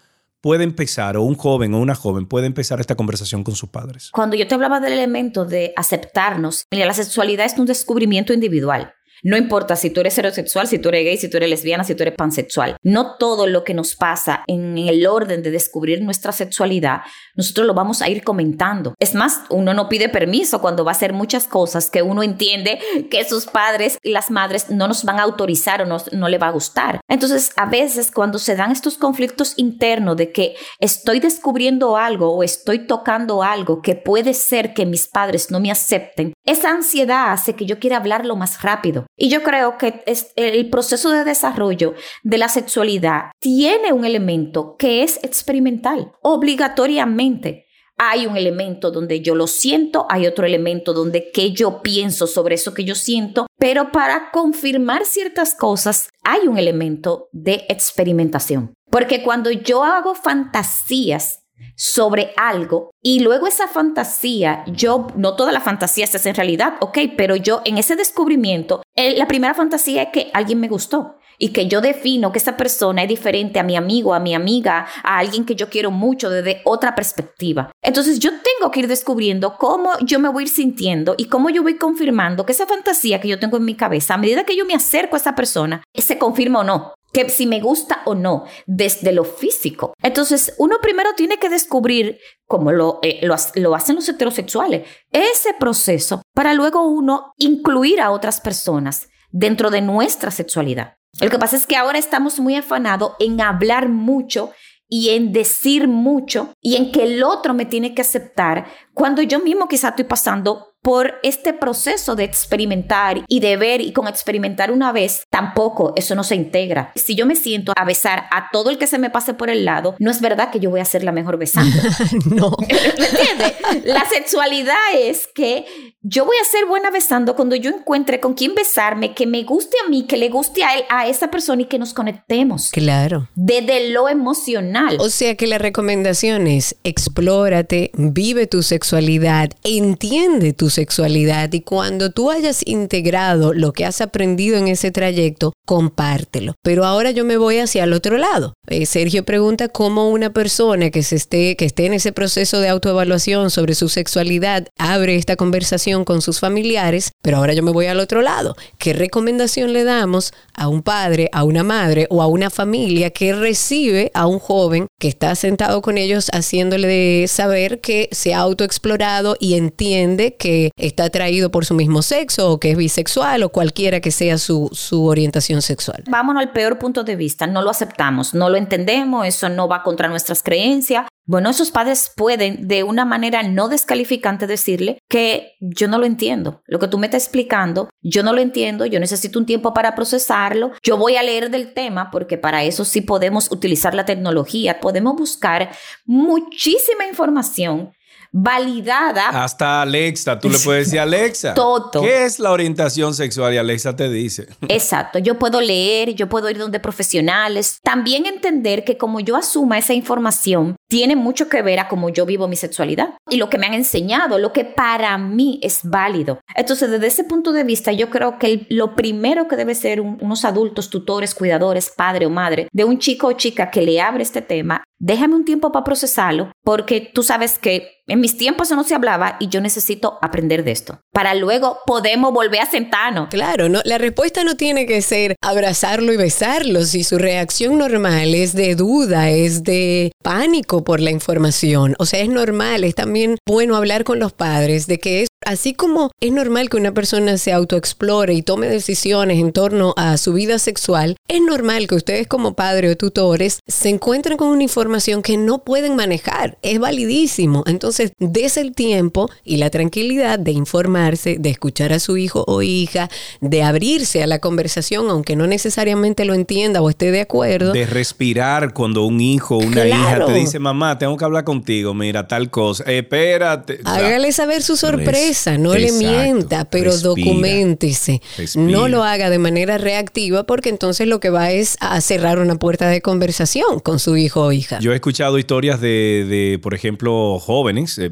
puede 0.42 0.64
empezar, 0.64 1.18
o 1.18 1.24
un 1.24 1.36
joven 1.36 1.74
o 1.74 1.80
una 1.80 1.96
joven 1.96 2.26
puede 2.26 2.48
empezar 2.48 2.80
esta 2.80 2.96
conversación 2.96 3.44
con 3.44 3.56
sus 3.56 3.70
padres? 3.70 4.10
Cuando 4.12 4.36
yo 4.36 4.48
te 4.48 4.56
hablaba 4.56 4.80
del 4.80 4.94
elemento 4.94 5.46
de 5.46 5.74
aceptarnos, 5.76 6.66
la 6.72 6.94
sexualidad 6.94 7.46
es 7.46 7.58
un 7.58 7.66
descubrimiento 7.68 8.34
individual. 8.34 8.94
No 9.24 9.38
importa 9.38 9.76
si 9.76 9.90
tú 9.90 10.02
eres 10.02 10.18
heterosexual, 10.18 10.68
si 10.68 10.80
tú 10.80 10.90
eres 10.90 11.06
gay, 11.06 11.18
si 11.18 11.30
tú 11.30 11.38
eres 11.38 11.50
lesbiana, 11.50 11.84
si 11.84 11.96
tú 11.96 12.04
eres 12.04 12.16
pansexual. 12.16 12.78
No 12.84 13.18
todo 13.18 13.48
lo 13.48 13.64
que 13.64 13.74
nos 13.74 13.96
pasa 13.96 14.44
en 14.48 14.78
el 14.78 15.06
orden 15.06 15.44
de 15.44 15.52
descubrir 15.52 16.02
nuestra 16.02 16.32
sexualidad, 16.32 17.02
nosotros 17.36 17.68
lo 17.68 17.74
vamos 17.74 18.02
a 18.02 18.10
ir 18.10 18.24
comentando. 18.24 18.96
Es 19.00 19.16
más, 19.16 19.42
uno 19.50 19.74
no 19.74 19.90
pide 19.90 20.10
permiso 20.10 20.62
cuando 20.62 20.84
va 20.84 20.92
a 20.92 20.96
hacer 20.96 21.14
muchas 21.14 21.48
cosas 21.48 21.90
que 21.90 22.02
uno 22.02 22.24
entiende 22.24 22.80
que 23.10 23.24
sus 23.24 23.46
padres 23.46 23.98
y 24.02 24.12
las 24.12 24.32
madres 24.32 24.70
no 24.70 24.88
nos 24.88 25.04
van 25.04 25.20
a 25.20 25.24
autorizar 25.24 25.82
o 25.82 25.86
no, 25.86 25.98
no 26.12 26.28
le 26.28 26.38
va 26.38 26.48
a 26.48 26.52
gustar. 26.52 27.00
Entonces, 27.08 27.52
a 27.56 27.66
veces 27.66 28.12
cuando 28.12 28.40
se 28.40 28.56
dan 28.56 28.72
estos 28.72 28.98
conflictos 28.98 29.54
internos 29.58 30.18
de 30.18 30.32
que 30.32 30.56
estoy 30.80 31.20
descubriendo 31.20 31.98
algo 31.98 32.34
o 32.34 32.44
estoy 32.44 32.88
tocando 32.88 33.44
algo 33.44 33.82
que 33.82 33.96
puede 33.96 34.34
ser 34.34 34.74
que 34.74 34.86
mis 34.86 35.08
padres 35.08 35.52
no 35.52 35.60
me 35.60 35.72
acepten, 35.72 36.34
esa 36.46 36.72
ansiedad 36.72 37.32
hace 37.32 37.56
que 37.56 37.66
yo 37.66 37.80
quiera 37.80 37.98
hablarlo 37.98 38.36
más 38.36 38.62
rápido. 38.62 39.06
Y 39.16 39.30
yo 39.30 39.44
creo 39.44 39.78
que 39.78 40.04
el 40.36 40.70
proceso 40.70 41.12
de 41.12 41.24
desarrollo 41.24 41.94
de 42.24 42.38
la 42.38 42.50
sexualidad 42.50 43.32
tiene 43.40 43.94
un 43.94 44.06
elemento 44.06 44.76
que 44.78 45.04
es 45.04 45.20
experimental, 45.24 46.14
obligatoriamente. 46.22 47.66
Hay 48.04 48.26
un 48.26 48.36
elemento 48.36 48.90
donde 48.90 49.22
yo 49.22 49.36
lo 49.36 49.46
siento, 49.46 50.08
hay 50.10 50.26
otro 50.26 50.48
elemento 50.48 50.92
donde 50.92 51.30
que 51.32 51.52
yo 51.52 51.84
pienso 51.84 52.26
sobre 52.26 52.56
eso 52.56 52.74
que 52.74 52.84
yo 52.84 52.96
siento, 52.96 53.46
pero 53.60 53.92
para 53.92 54.32
confirmar 54.32 55.06
ciertas 55.06 55.54
cosas 55.54 56.10
hay 56.24 56.48
un 56.48 56.58
elemento 56.58 57.30
de 57.32 57.66
experimentación. 57.70 58.74
Porque 58.90 59.22
cuando 59.22 59.52
yo 59.52 59.84
hago 59.84 60.16
fantasías 60.16 61.41
sobre 61.76 62.34
algo 62.38 62.92
y 63.02 63.20
luego 63.22 63.48
esa 63.48 63.68
fantasía, 63.68 64.64
yo, 64.68 65.08
no 65.16 65.36
toda 65.36 65.52
la 65.52 65.62
fantasía 65.62 66.08
se 66.08 66.18
hace 66.18 66.30
en 66.30 66.36
realidad, 66.36 66.76
ok, 66.80 66.98
pero 67.18 67.36
yo 67.36 67.62
en 67.66 67.78
ese 67.78 67.96
descubrimiento, 67.96 68.82
la 68.96 69.28
primera 69.28 69.54
fantasía 69.54 70.04
es 70.04 70.10
que 70.12 70.32
alguien 70.34 70.60
me 70.60 70.68
gustó 70.68 71.18
y 71.42 71.50
que 71.50 71.68
yo 71.68 71.82
defino 71.82 72.32
que 72.32 72.38
esa 72.38 72.56
persona 72.56 73.02
es 73.02 73.10
diferente 73.10 73.60
a 73.60 73.64
mi 73.64 73.76
amigo, 73.76 74.14
a 74.14 74.20
mi 74.20 74.36
amiga, 74.36 74.86
a 75.04 75.18
alguien 75.18 75.44
que 75.44 75.56
yo 75.56 75.70
quiero 75.70 75.90
mucho 75.90 76.30
desde 76.30 76.62
otra 76.66 76.94
perspectiva. 76.94 77.72
Entonces 77.82 78.20
yo 78.20 78.30
tengo 78.30 78.70
que 78.70 78.82
ir 78.82 78.88
descubriendo 78.88 79.56
cómo 79.58 79.90
yo 80.02 80.20
me 80.20 80.30
voy 80.30 80.44
a 80.44 80.46
ir 80.46 80.50
sintiendo 80.50 81.16
y 81.18 81.26
cómo 81.26 81.50
yo 81.50 81.64
voy 81.64 81.78
confirmando 81.78 82.46
que 82.46 82.52
esa 82.52 82.68
fantasía 82.68 83.20
que 83.20 83.28
yo 83.28 83.40
tengo 83.40 83.58
en 83.58 83.66
mi 83.66 83.74
cabeza, 83.74 84.14
a 84.14 84.18
medida 84.18 84.44
que 84.44 84.56
yo 84.56 84.68
me 84.68 84.76
acerco 84.76 85.16
a 85.16 85.20
esa 85.20 85.34
persona, 85.34 85.84
se 85.96 86.20
confirma 86.20 86.60
o 86.60 86.64
no 86.64 86.94
que 87.12 87.30
si 87.30 87.46
me 87.46 87.60
gusta 87.60 88.02
o 88.06 88.16
no, 88.16 88.46
desde 88.66 89.12
lo 89.12 89.24
físico. 89.24 89.94
Entonces, 90.02 90.54
uno 90.58 90.78
primero 90.82 91.12
tiene 91.16 91.38
que 91.38 91.50
descubrir, 91.50 92.20
como 92.46 92.72
lo, 92.72 93.00
eh, 93.02 93.20
lo, 93.56 93.76
hacen 93.76 93.96
los 93.96 94.10
heterosexuales, 94.10 94.88
ese 95.12 95.54
proceso 95.54 96.22
para 96.34 96.54
luego 96.54 96.88
uno 96.88 97.34
incluir 97.38 98.02
a 98.02 98.12
otras 98.12 98.42
personas 98.42 99.10
dentro 99.32 99.70
de 99.70 99.82
nuestra 99.82 100.32
sexualidad. 100.32 100.96
Lo 101.20 101.30
que 101.30 101.40
pasa 101.40 101.58
es 101.58 101.68
que 101.68 101.76
ahora 101.76 102.00
estamos 102.00 102.40
muy 102.40 102.56
afanados 102.56 103.14
en 103.20 103.42
hablar 103.42 103.90
mucho 103.90 104.52
y 104.88 105.10
en 105.10 105.32
decir 105.32 105.88
mucho 105.88 106.54
y 106.62 106.76
en 106.76 106.92
que 106.92 107.04
el 107.04 107.24
otro 107.24 107.54
me 107.54 107.66
tiene 107.66 107.94
que 107.94 108.02
aceptar 108.02 108.68
cuando 108.94 109.22
yo 109.22 109.40
mismo 109.40 109.68
quizá 109.68 109.90
estoy 109.90 110.06
pasando 110.06 110.71
por 110.82 111.16
este 111.24 111.54
proceso 111.54 112.16
de 112.16 112.24
experimentar 112.24 113.24
y 113.28 113.40
de 113.40 113.58
ver 113.58 113.82
y 113.82 113.94
con 113.94 114.08
experimentar 114.08 114.72
una 114.72 114.92
vez, 114.92 115.24
tampoco 115.30 115.94
eso 115.96 116.16
no 116.16 116.24
se 116.24 116.36
integra. 116.36 116.92
Si 116.96 117.16
yo 117.16 117.26
me 117.26 117.36
siento 117.36 117.74
a 117.76 117.86
besar 117.86 118.26
a 118.32 118.50
todo 118.52 118.70
el 118.70 118.78
que 118.78 118.88
se 118.88 118.98
me 118.98 119.10
pase 119.10 119.34
por 119.34 119.50
el 119.50 119.64
lado, 119.64 119.96
no 120.00 120.10
es 120.10 120.22
verdad 120.22 120.50
que 120.50 120.60
yo 120.60 120.70
voy 120.70 120.80
a 120.80 120.86
ser 120.86 121.04
la 121.04 121.12
mejor 121.12 121.38
besando. 121.38 121.76
no. 122.26 122.52
¿Me 122.68 123.06
entiendes? 123.06 123.86
La 123.86 124.06
sexualidad 124.06 124.76
es 124.96 125.28
que 125.28 125.66
yo 126.02 126.26
voy 126.26 126.38
a 126.42 126.46
ser 126.46 126.66
buena 126.66 126.90
besando 126.90 127.36
cuando 127.36 127.56
yo 127.56 127.70
encuentre 127.70 128.20
con 128.20 128.34
quién 128.34 128.56
besarme, 128.56 129.14
que 129.14 129.28
me 129.28 129.44
guste 129.44 129.78
a 129.86 129.90
mí, 129.90 130.08
que 130.08 130.18
le 130.18 130.30
guste 130.30 130.64
a 130.64 130.76
él, 130.76 130.84
a 130.90 131.08
esa 131.08 131.30
persona 131.30 131.62
y 131.62 131.66
que 131.66 131.78
nos 131.78 131.94
conectemos. 131.94 132.70
Claro. 132.72 133.30
Desde 133.36 133.92
lo 133.92 134.10
emocional. 134.10 134.98
O 135.00 135.10
sea 135.10 135.36
que 135.36 135.46
la 135.46 135.60
recomendación 135.60 136.48
es 136.48 136.76
explórate, 136.84 137.92
vive 137.94 138.48
tu 138.48 138.64
sexualidad, 138.64 139.52
entiende 139.64 140.54
tu 140.54 140.71
sexualidad. 140.72 141.54
Y 141.54 141.62
cuando 141.62 142.10
tú 142.10 142.32
hayas 142.32 142.64
integrado 142.66 143.54
lo 143.54 143.74
que 143.74 143.86
has 143.86 144.02
aprendido 144.02 144.58
en 144.58 144.68
ese 144.68 144.90
trayecto, 144.90 145.54
compártelo. 145.72 146.56
Pero 146.64 146.84
ahora 146.84 147.12
yo 147.12 147.24
me 147.24 147.38
voy 147.38 147.60
hacia 147.60 147.86
el 147.86 147.94
otro 147.94 148.18
lado. 148.18 148.56
Eh, 148.68 148.86
Sergio 148.86 149.24
pregunta 149.24 149.70
cómo 149.70 150.10
una 150.10 150.34
persona 150.34 150.90
que, 150.90 151.02
se 151.02 151.16
esté, 151.16 151.56
que 151.56 151.64
esté 151.64 151.86
en 151.86 151.94
ese 151.94 152.12
proceso 152.12 152.60
de 152.60 152.68
autoevaluación 152.68 153.50
sobre 153.50 153.74
su 153.74 153.88
sexualidad 153.88 154.68
abre 154.78 155.16
esta 155.16 155.38
conversación 155.38 156.04
con 156.04 156.22
sus 156.22 156.42
familiares, 156.42 157.14
pero 157.22 157.38
ahora 157.38 157.54
yo 157.54 157.64
me 157.64 157.72
voy 157.72 157.86
al 157.86 158.02
otro 158.02 158.22
lado. 158.22 158.58
¿Qué 158.80 158.92
recomendación 158.92 159.72
le 159.72 159.86
damos 159.86 160.34
a 160.54 160.68
un 160.68 160.84
padre, 160.84 161.30
a 161.32 161.46
una 161.46 161.64
madre 161.64 162.06
o 162.10 162.22
a 162.22 162.28
una 162.28 162.50
familia 162.50 163.12
que 163.12 163.32
recibe 163.32 164.12
a 164.14 164.28
un 164.28 164.40
joven 164.40 164.88
que 165.00 165.08
está 165.08 165.34
sentado 165.36 165.82
con 165.82 165.98
ellos 165.98 166.28
haciéndole 166.34 167.30
saber 167.30 167.80
que 167.80 168.10
se 168.12 168.34
ha 168.34 168.40
autoexplorado 168.40 169.38
y 169.40 169.54
entiende 169.54 170.36
que 170.36 170.72
está 170.76 171.06
atraído 171.06 171.50
por 171.50 171.66
su 171.66 171.76
mismo 171.76 172.02
sexo 172.02 172.52
o 172.52 172.60
que 172.60 172.72
es 172.72 172.78
bisexual 172.78 173.44
o 173.44 173.50
cualquiera 173.54 174.02
que 174.02 174.12
sea 174.12 174.38
su, 174.38 174.70
su 174.74 175.06
orientación 175.06 175.61
sexual. 175.62 176.04
Vámonos 176.10 176.42
al 176.42 176.52
peor 176.52 176.78
punto 176.78 177.04
de 177.04 177.16
vista, 177.16 177.48
no 177.48 177.62
lo 177.62 177.70
aceptamos, 177.70 178.34
no 178.34 178.50
lo 178.50 178.58
entendemos, 178.58 179.26
eso 179.26 179.50
no 179.50 179.68
va 179.68 179.84
contra 179.84 180.08
nuestras 180.08 180.44
creencias. 180.44 181.08
Bueno, 181.26 181.50
esos 181.50 181.72
padres 181.72 182.12
pueden 182.16 182.68
de 182.68 182.84
una 182.84 183.06
manera 183.06 183.44
no 183.44 183.70
descalificante 183.70 184.48
decirle 184.48 184.98
que 185.08 185.54
yo 185.60 185.88
no 185.88 185.98
lo 185.98 186.06
entiendo. 186.06 186.62
Lo 186.66 186.80
que 186.80 186.88
tú 186.88 186.98
me 186.98 187.08
estás 187.08 187.24
explicando, 187.24 187.90
yo 188.02 188.24
no 188.24 188.34
lo 188.34 188.42
entiendo, 188.42 188.86
yo 188.86 189.00
necesito 189.00 189.40
un 189.40 189.46
tiempo 189.46 189.74
para 189.74 189.96
procesarlo. 189.96 190.72
Yo 190.84 190.98
voy 190.98 191.16
a 191.16 191.24
leer 191.24 191.50
del 191.50 191.74
tema 191.74 192.10
porque 192.12 192.38
para 192.38 192.64
eso 192.64 192.86
sí 192.86 193.02
podemos 193.02 193.52
utilizar 193.52 193.94
la 193.94 194.06
tecnología, 194.06 194.80
podemos 194.80 195.16
buscar 195.16 195.72
muchísima 196.06 197.06
información 197.06 197.92
validada. 198.32 199.30
Hasta 199.44 199.82
Alexa, 199.82 200.40
tú 200.40 200.50
le 200.50 200.58
puedes 200.60 200.86
decir 200.86 201.00
Alexa. 201.00 201.54
Todo. 201.54 202.02
¿Qué 202.02 202.26
es 202.26 202.40
la 202.40 202.52
orientación 202.52 203.14
sexual? 203.14 203.54
Y 203.54 203.58
Alexa 203.58 203.96
te 203.96 204.10
dice. 204.10 204.48
Exacto. 204.68 205.20
Yo 205.20 205.38
puedo 205.38 205.62
leer, 205.62 206.16
yo 206.16 206.30
puedo 206.30 206.50
ir 206.50 206.58
donde 206.58 206.80
profesionales. 206.80 207.80
También 207.84 208.26
entender 208.26 208.84
que 208.84 208.98
como 208.98 209.20
yo 209.20 209.36
asuma 209.36 209.78
esa 209.78 209.94
información, 209.94 210.76
tiene 210.90 211.16
mucho 211.16 211.50
que 211.50 211.62
ver 211.62 211.80
a 211.80 211.88
cómo 211.88 212.10
yo 212.10 212.26
vivo 212.26 212.48
mi 212.48 212.56
sexualidad 212.56 213.16
y 213.30 213.38
lo 213.38 213.50
que 213.50 213.58
me 213.58 213.68
han 213.68 213.74
enseñado, 213.74 214.38
lo 214.38 214.54
que 214.54 214.66
para 214.66 215.18
mí 215.18 215.60
es 215.64 215.82
válido. 215.84 216.40
Entonces, 216.56 216.90
desde 216.92 217.08
ese 217.08 217.24
punto 217.24 217.52
de 217.52 217.64
vista, 217.64 217.92
yo 217.92 218.10
creo 218.10 218.38
que 218.40 218.66
lo 218.70 218.96
primero 218.96 219.48
que 219.48 219.56
debe 219.56 219.76
ser 219.76 220.02
unos 220.02 220.46
adultos, 220.46 220.90
tutores, 220.90 221.34
cuidadores, 221.34 221.90
padre 221.90 222.26
o 222.26 222.30
madre 222.30 222.68
de 222.72 222.84
un 222.84 223.00
chico 223.00 223.28
o 223.28 223.34
chica 223.34 223.72
que 223.72 223.82
le 223.82 224.02
abre 224.02 224.24
este 224.24 224.42
tema, 224.42 224.84
déjame 225.02 225.36
un 225.36 225.46
tiempo 225.46 225.72
para 225.72 225.84
procesarlo, 225.84 226.52
porque 226.64 227.12
tú 227.14 227.24
sabes 227.24 227.58
que 227.58 228.02
en 228.08 228.20
mis 228.20 228.38
tiempos 228.38 228.68
eso 228.68 228.76
no 228.76 228.84
se 228.84 228.94
hablaba 228.94 229.38
y 229.40 229.48
yo 229.48 229.62
necesito 229.62 230.18
aprender 230.22 230.64
de 230.64 230.72
esto. 230.72 231.00
Para 231.12 231.34
luego 231.34 231.80
podemos 231.86 232.34
volver 232.34 232.62
a 232.62 232.66
sentarnos. 232.66 233.30
Claro, 233.30 233.70
no, 233.70 233.82
la 233.84 233.98
respuesta 233.98 234.44
no 234.44 234.56
tiene 234.56 234.86
que 234.86 235.02
ser 235.02 235.36
abrazarlo 235.42 236.14
y 236.14 236.18
besarlo. 236.18 236.84
Si 236.84 237.04
su 237.04 237.18
reacción 237.18 237.78
normal 237.78 238.36
es 238.36 238.54
de 238.54 238.76
duda, 238.76 239.30
es 239.30 239.64
de 239.64 240.12
pánico 240.24 240.84
por 240.84 241.00
la 241.00 241.12
información. 241.12 241.96
O 242.00 242.06
sea, 242.06 242.20
es 242.20 242.30
normal, 242.30 242.84
es 242.84 242.96
también 242.96 243.38
bueno 243.48 243.76
hablar 243.76 244.04
con 244.04 244.20
los 244.20 244.34
padres 244.34 244.88
de 244.88 245.00
que 245.00 245.22
es 245.24 245.28
Así 245.46 245.74
como 245.74 246.12
es 246.20 246.32
normal 246.32 246.70
que 246.70 246.78
una 246.78 246.94
persona 246.94 247.38
se 247.38 247.52
autoexplore 247.52 248.34
y 248.34 248.44
tome 248.44 248.68
decisiones 248.68 249.40
en 249.40 249.52
torno 249.52 249.94
a 249.98 250.18
su 250.18 250.34
vida 250.34 250.60
sexual, 250.60 251.18
es 251.28 251.42
normal 251.42 251.88
que 251.88 251.96
ustedes 251.96 252.28
como 252.28 252.54
padres 252.54 252.92
o 252.92 252.96
tutores 252.96 253.60
se 253.68 253.90
encuentren 253.90 254.38
con 254.38 254.50
una 254.50 254.62
información 254.62 255.24
que 255.24 255.38
no 255.38 255.64
pueden 255.64 255.96
manejar. 255.96 256.58
Es 256.62 256.80
validísimo. 256.80 257.64
Entonces, 257.66 258.14
des 258.20 258.58
el 258.58 258.74
tiempo 258.74 259.32
y 259.44 259.58
la 259.58 259.72
tranquilidad 259.72 260.38
de 260.38 260.52
informarse, 260.52 261.38
de 261.40 261.50
escuchar 261.50 261.92
a 261.92 262.00
su 262.00 262.18
hijo 262.18 262.44
o 262.48 262.62
hija, 262.62 263.10
de 263.40 263.64
abrirse 263.64 264.22
a 264.22 264.28
la 264.28 264.40
conversación, 264.40 265.10
aunque 265.10 265.36
no 265.36 265.48
necesariamente 265.48 266.24
lo 266.26 266.36
entienda 266.36 266.82
o 266.84 266.90
esté 266.90 267.12
de 267.12 267.22
acuerdo. 267.22 267.74
De 267.74 267.88
respirar 267.88 268.74
cuando 268.74 269.06
un 269.06 269.20
hijo 269.20 269.58
o 269.58 269.60
una 269.60 269.88
hija 269.88 270.26
te 270.26 270.34
dice, 270.34 270.60
mamá, 270.60 271.00
tengo 271.00 271.18
que 271.18 271.26
hablar 271.26 271.46
contigo, 271.46 271.96
mira, 271.96 272.28
tal 272.28 272.52
cosa. 272.52 272.84
espérate. 272.84 273.80
Hágale 273.86 274.32
saber 274.32 274.62
su 274.62 274.78
sorpresa, 274.78 275.31
no 275.58 275.74
le 275.74 275.92
mienta, 275.92 276.66
pero 276.66 276.98
documentese. 276.98 278.22
No 278.56 278.88
lo 278.88 279.04
haga 279.04 279.30
de 279.30 279.40
manera 279.40 279.78
reactiva 279.78 280.44
porque 280.46 280.70
entonces 280.70 281.08
lo 281.08 281.20
que 281.20 281.30
va 281.30 281.52
es 281.52 281.78
a 281.80 282.00
cerrar 282.02 282.40
una 282.40 282.56
puerta 282.56 282.90
de 282.90 283.02
conversación 283.02 283.80
con 283.80 284.00
su 284.00 284.18
hijo 284.18 284.46
o 284.46 284.52
hija. 284.52 284.80
Yo 284.80 284.92
he 284.92 284.96
escuchado 284.96 285.38
historias 285.38 285.82
de, 285.82 286.26
de 286.30 286.60
por 286.60 286.74
ejemplo, 286.74 287.40
jóvenes, 287.40 287.98
eh, 287.98 288.12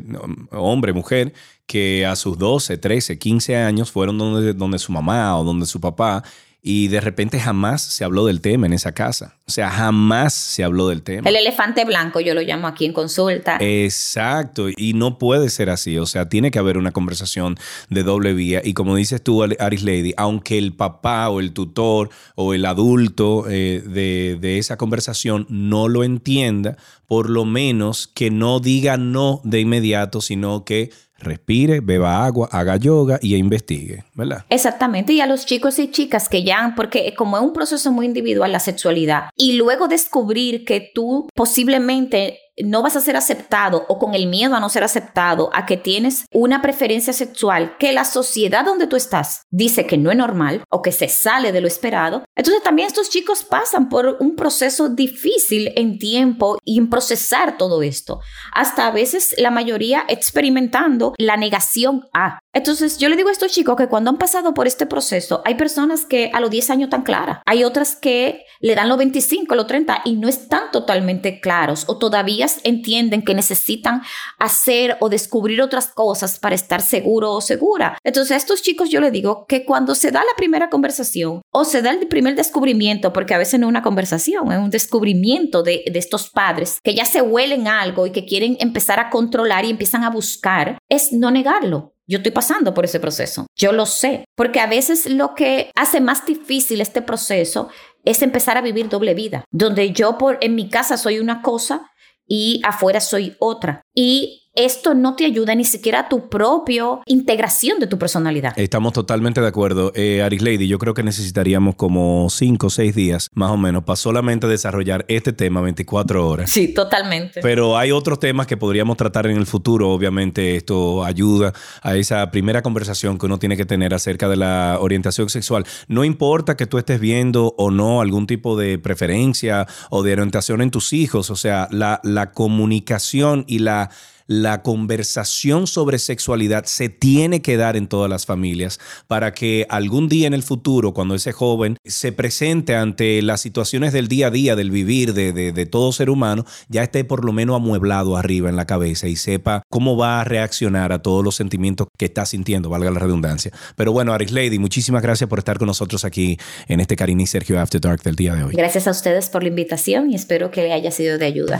hombre, 0.52 0.94
mujer, 0.94 1.34
que 1.66 2.06
a 2.06 2.16
sus 2.16 2.38
12, 2.38 2.78
13, 2.78 3.20
15 3.20 3.56
años 3.56 3.92
fueron 3.92 4.18
donde, 4.18 4.54
donde 4.54 4.80
su 4.80 4.92
mamá 4.92 5.40
o 5.40 5.44
donde 5.44 5.66
su 5.66 5.80
papá 5.80 6.24
y 6.62 6.90
de 6.90 7.00
repente 7.00 7.40
jamás 7.40 7.82
se 7.82 8.04
habló 8.04 8.26
del 8.26 8.42
tema 8.42 8.66
en 8.66 8.74
esa 8.74 8.92
casa. 8.92 9.38
O 9.48 9.52
sea, 9.52 9.70
jamás 9.70 10.34
se 10.34 10.64
habló 10.64 10.90
del 10.90 11.04
tema. 11.04 11.30
El 11.30 11.38
elefante 11.38 11.86
blanco, 11.86 12.20
yo 12.20 12.34
lo 12.34 12.42
llamo 12.42 12.68
aquí 12.68 12.86
en 12.86 12.92
consulta. 12.92 13.58
Exacto, 13.62 14.68
y 14.76 14.94
no 14.94 15.18
puede 15.18 15.50
ser 15.50 15.70
así. 15.70 15.98
O 15.98 16.06
sea, 16.06 16.28
tiene 16.28 16.52
que 16.52 16.60
haber 16.60 16.78
una 16.78 16.92
conversación 16.92 17.58
de 17.90 18.04
doble 18.04 18.34
vía. 18.34 18.62
Y 18.64 18.74
como 18.74 18.98
dices 18.98 19.24
tú, 19.24 19.42
Aris 19.44 19.84
Lady, 19.84 20.14
aunque 20.18 20.58
el 20.58 20.74
papá 20.74 21.30
o 21.30 21.40
el 21.40 21.54
tutor 21.54 22.10
o 22.36 22.54
el 22.54 22.66
adulto 22.66 23.46
eh, 23.50 23.82
de, 23.86 24.38
de 24.40 24.58
esa 24.58 24.76
conversación 24.76 25.46
no 25.50 25.88
lo 25.88 26.04
entienda, 26.04 26.76
por 27.08 27.30
lo 27.30 27.46
menos 27.46 28.08
que 28.08 28.32
no 28.32 28.60
diga 28.60 28.98
no 28.98 29.40
de 29.46 29.62
inmediato, 29.62 30.22
sino 30.22 30.66
que 30.66 30.92
respire, 31.20 31.80
beba 31.80 32.26
agua, 32.26 32.50
haga 32.52 32.78
yoga 32.78 33.20
y 33.22 33.36
investigue, 33.36 34.04
¿verdad? 34.14 34.46
Exactamente, 34.50 35.14
y 35.14 35.22
a 35.22 35.28
los 35.28 35.46
chicos 35.46 35.80
y 35.80 35.92
chicas 35.92 36.30
que 36.30 36.44
ya, 36.44 36.74
porque 36.76 37.14
como 37.16 37.38
es 37.38 37.44
un 37.44 37.54
proceso 37.54 37.92
muy 37.92 38.06
individual 38.06 38.52
la 38.52 38.60
sexualidad, 38.60 39.30
y 39.36 39.54
luego 39.54 39.88
descubrir 39.88 40.66
que 40.66 40.92
tú 40.94 41.28
posiblemente 41.36 42.40
no 42.64 42.82
vas 42.82 42.96
a 42.96 43.02
ser 43.02 43.16
aceptado 43.16 43.86
o 43.88 44.00
con 44.00 44.16
el 44.16 44.28
miedo 44.28 44.56
a 44.56 44.60
no 44.60 44.70
ser 44.70 44.84
aceptado, 44.84 45.50
a 45.54 45.66
que 45.66 45.78
tienes 45.78 46.26
una 46.32 46.62
preferencia 46.62 47.14
sexual 47.14 47.76
que 47.78 47.94
la 47.94 48.06
sociedad 48.06 48.66
donde 48.66 48.88
tú 48.88 48.96
estás 48.96 49.44
dice 49.50 49.86
que 49.86 49.98
no 49.98 50.12
es 50.12 50.18
normal 50.18 50.64
o 50.70 50.82
que 50.82 50.92
se 50.92 51.08
sale 51.08 51.52
de 51.52 51.62
lo 51.62 51.68
esperado, 51.68 52.24
entonces 52.36 52.64
también 52.64 52.88
estos 52.88 53.10
chicos 53.10 53.44
pasan 53.44 53.90
por 53.90 54.18
un 54.20 54.36
proceso 54.36 54.90
difícil 54.90 55.72
en 55.76 56.00
tiempo 56.00 56.58
y 56.64 56.78
en 56.78 56.90
procesar 56.90 57.58
todo 57.58 57.82
esto. 57.82 58.20
Hasta 58.54 58.88
a 58.88 58.92
veces 58.92 59.36
la 59.38 59.52
mayoría 59.52 60.06
experimentando 60.08 61.14
la 61.18 61.38
negación 61.38 62.08
a. 62.14 62.40
Entonces 62.52 62.98
yo 62.98 63.10
le 63.10 63.16
digo 63.16 63.30
a 63.30 63.32
estos 63.32 63.52
chicos 63.52 63.76
que 63.76 63.88
cuando 63.88 64.10
han 64.10 64.18
pasado 64.18 64.56
por 64.56 64.66
este 64.66 64.88
proceso, 64.88 65.44
hay 65.46 65.54
personas 65.54 66.06
que 66.06 66.32
a 66.34 66.40
los 66.40 66.50
10 66.50 66.72
años 66.72 66.88
están 66.88 67.04
claras, 67.04 67.40
hay 67.46 67.64
otras 67.64 67.96
que 67.96 68.44
le 68.60 68.74
dan 68.74 68.90
los 68.90 68.98
25, 68.98 69.54
los 69.54 69.68
30 69.68 70.02
y 70.06 70.16
no 70.16 70.28
están 70.28 70.72
totalmente 70.72 71.40
claros 71.42 71.86
o 71.88 72.00
todavía 72.00 72.48
entienden 72.64 73.22
que 73.22 73.36
necesitan 73.36 74.02
hacer 74.40 74.98
o 75.00 75.10
descubrir 75.10 75.62
otras 75.62 75.88
cosas 75.88 76.40
para 76.40 76.56
estar 76.56 76.82
seguro 76.82 77.34
o 77.34 77.42
segura. 77.42 77.98
Entonces 78.04 78.32
a 78.32 78.38
estos 78.38 78.64
chicos 78.64 78.90
yo 78.90 79.00
les 79.00 79.12
digo 79.12 79.46
que 79.48 79.64
cuando 79.64 79.94
se 79.94 80.10
da 80.10 80.22
la 80.22 80.36
primera 80.36 80.70
conversación 80.72 81.44
o 81.52 81.66
se 81.66 81.84
da 81.84 81.92
el 81.92 82.08
primer 82.08 82.36
descubrimiento, 82.36 83.14
porque 83.14 83.36
a 83.36 83.38
veces 83.38 83.60
no 83.60 83.68
es 83.68 83.70
una 83.70 83.84
conversación, 83.84 84.52
es 84.52 84.58
un 84.58 84.72
descubrimiento 84.72 85.62
de, 85.62 85.84
de 85.86 86.00
estos 86.00 86.30
padres 86.32 86.80
que 86.84 86.96
ya 86.96 87.06
se 87.06 87.22
huelen 87.22 87.68
algo 87.68 88.08
y 88.08 88.12
que 88.12 88.26
quieren 88.26 88.58
empezar 88.60 89.00
a 89.00 89.12
controlar 89.12 89.66
y 89.66 89.70
empiezan 89.70 90.04
a 90.04 90.10
buscar, 90.10 90.80
es 90.90 91.14
no 91.14 91.30
negarlo. 91.30 91.94
Yo 92.10 92.18
estoy 92.18 92.32
pasando 92.32 92.74
por 92.74 92.86
ese 92.86 93.00
proceso. 93.00 93.46
Yo 93.56 93.72
lo 93.72 93.86
sé. 93.86 94.26
Porque 94.36 94.60
a 94.60 94.66
veces 94.66 95.06
lo 95.06 95.36
que 95.36 95.72
hace 95.76 96.02
más 96.02 96.26
difícil 96.26 96.82
este 96.82 97.04
proceso 97.04 97.70
es 98.04 98.24
empezar 98.24 98.58
a 98.58 98.62
vivir 98.62 98.90
doble 98.90 99.14
vida, 99.14 99.46
donde 99.52 99.92
yo 99.92 100.18
por 100.18 100.40
en 100.42 100.56
mi 100.56 100.70
casa 100.70 100.98
soy 100.98 101.20
una 101.20 101.44
cosa 101.44 101.92
y 102.26 102.62
afuera 102.66 103.00
soy 103.00 103.36
otra. 103.40 103.84
Y 103.94 104.49
esto 104.66 104.94
no 104.94 105.16
te 105.16 105.26
ayuda 105.26 105.56
ni 105.56 105.66
siquiera 105.66 106.02
a 106.02 106.10
tu 106.10 106.30
propia 106.30 106.70
integración 107.06 107.80
de 107.80 107.88
tu 107.88 107.98
personalidad. 107.98 108.54
Estamos 108.58 108.94
totalmente 108.94 109.42
de 109.42 109.48
acuerdo. 109.48 109.92
Eh, 109.96 110.22
Aris 110.22 110.42
Lady, 110.42 110.68
yo 110.68 110.78
creo 110.80 110.94
que 110.94 111.04
necesitaríamos 111.04 111.76
como 111.76 112.30
5 112.30 112.68
o 112.68 112.70
6 112.70 112.96
días 112.96 113.30
más 113.34 113.52
o 113.52 113.58
menos 113.58 113.84
para 113.84 113.96
solamente 113.96 114.48
desarrollar 114.48 115.06
este 115.08 115.34
tema 115.34 115.62
24 115.62 116.28
horas. 116.28 116.50
Sí, 116.50 116.74
totalmente. 116.74 117.42
Pero 117.42 117.78
hay 117.78 117.92
otros 117.92 118.20
temas 118.20 118.48
que 118.48 118.58
podríamos 118.58 118.98
tratar 118.98 119.28
en 119.28 119.38
el 119.38 119.46
futuro. 119.46 119.92
Obviamente 119.92 120.56
esto 120.56 121.04
ayuda 121.04 121.54
a 121.82 121.96
esa 121.96 122.30
primera 122.32 122.62
conversación 122.62 123.18
que 123.18 123.26
uno 123.26 123.40
tiene 123.40 123.58
que 123.58 123.66
tener 123.66 123.94
acerca 123.94 124.28
de 124.28 124.38
la 124.38 124.78
orientación 124.80 125.30
sexual. 125.30 125.66
No 125.88 126.04
importa 126.04 126.58
que 126.58 126.66
tú 126.66 126.78
estés 126.78 127.00
viendo 127.00 127.54
o 127.58 127.72
no 127.72 128.02
algún 128.02 128.28
tipo 128.28 128.58
de 128.58 128.78
preferencia 128.78 129.68
o 129.90 130.04
de 130.04 130.14
orientación 130.14 130.62
en 130.62 130.72
tus 130.72 130.94
hijos. 130.94 131.30
O 131.30 131.36
sea, 131.36 131.68
la, 131.72 132.00
la 132.04 132.32
comunicación 132.32 133.46
y 133.48 133.60
la 133.60 133.90
la 134.30 134.62
conversación 134.62 135.66
sobre 135.66 135.98
sexualidad 135.98 136.66
se 136.66 136.88
tiene 136.88 137.42
que 137.42 137.58
dar 137.58 137.76
en 137.76 137.88
todas 137.88 138.12
las 138.12 138.28
familias 138.28 138.80
para 139.08 139.34
que 139.34 139.66
algún 139.70 140.08
día 140.08 140.28
en 140.28 140.36
el 140.36 140.44
futuro, 140.44 140.94
cuando 140.94 141.16
ese 141.16 141.32
joven 141.32 141.78
se 141.84 142.12
presente 142.12 142.76
ante 142.76 143.24
las 143.24 143.42
situaciones 143.42 143.92
del 143.92 144.08
día 144.08 144.28
a 144.28 144.32
día, 144.32 144.56
del 144.56 144.70
vivir 144.70 145.16
de, 145.16 145.66
todo 145.66 145.92
ser 145.92 146.12
humano, 146.12 146.46
ya 146.68 146.84
esté 146.84 147.04
por 147.04 147.26
lo 147.26 147.34
menos 147.34 147.56
amueblado 147.56 148.18
arriba 148.18 148.50
en 148.50 148.56
la 148.56 148.68
cabeza 148.68 149.08
y 149.08 149.16
sepa 149.16 149.64
cómo 149.68 149.98
va 149.98 150.22
a 150.22 150.24
reaccionar 150.26 150.92
a 150.92 151.02
todos 151.02 151.24
los 151.24 151.36
sentimientos 151.36 151.88
que 151.98 152.06
está 152.06 152.28
sintiendo, 152.28 152.70
valga 152.70 152.92
la 152.92 153.00
redundancia. 153.00 153.52
Pero 153.76 153.92
bueno, 153.94 154.14
Aris 154.14 154.32
Lady, 154.32 154.60
muchísimas 154.60 155.02
gracias 155.02 155.28
por 155.28 155.40
estar 155.40 155.58
con 155.58 155.66
nosotros 155.66 156.06
aquí 156.06 156.38
en 156.68 156.82
este 156.82 156.96
Karini 156.96 157.26
Sergio 157.26 157.60
After 157.60 157.82
Dark 157.82 158.04
del 158.04 158.16
día 158.16 158.36
de 158.36 158.44
hoy. 158.44 158.54
Gracias 158.54 158.88
a 158.88 158.92
ustedes 158.92 159.28
por 159.30 159.42
la 159.42 159.50
invitación 159.50 160.12
y 160.12 160.16
espero 160.16 160.52
que 160.52 160.72
haya 160.72 160.92
sido 160.92 161.18
de 161.18 161.26
ayuda. 161.26 161.60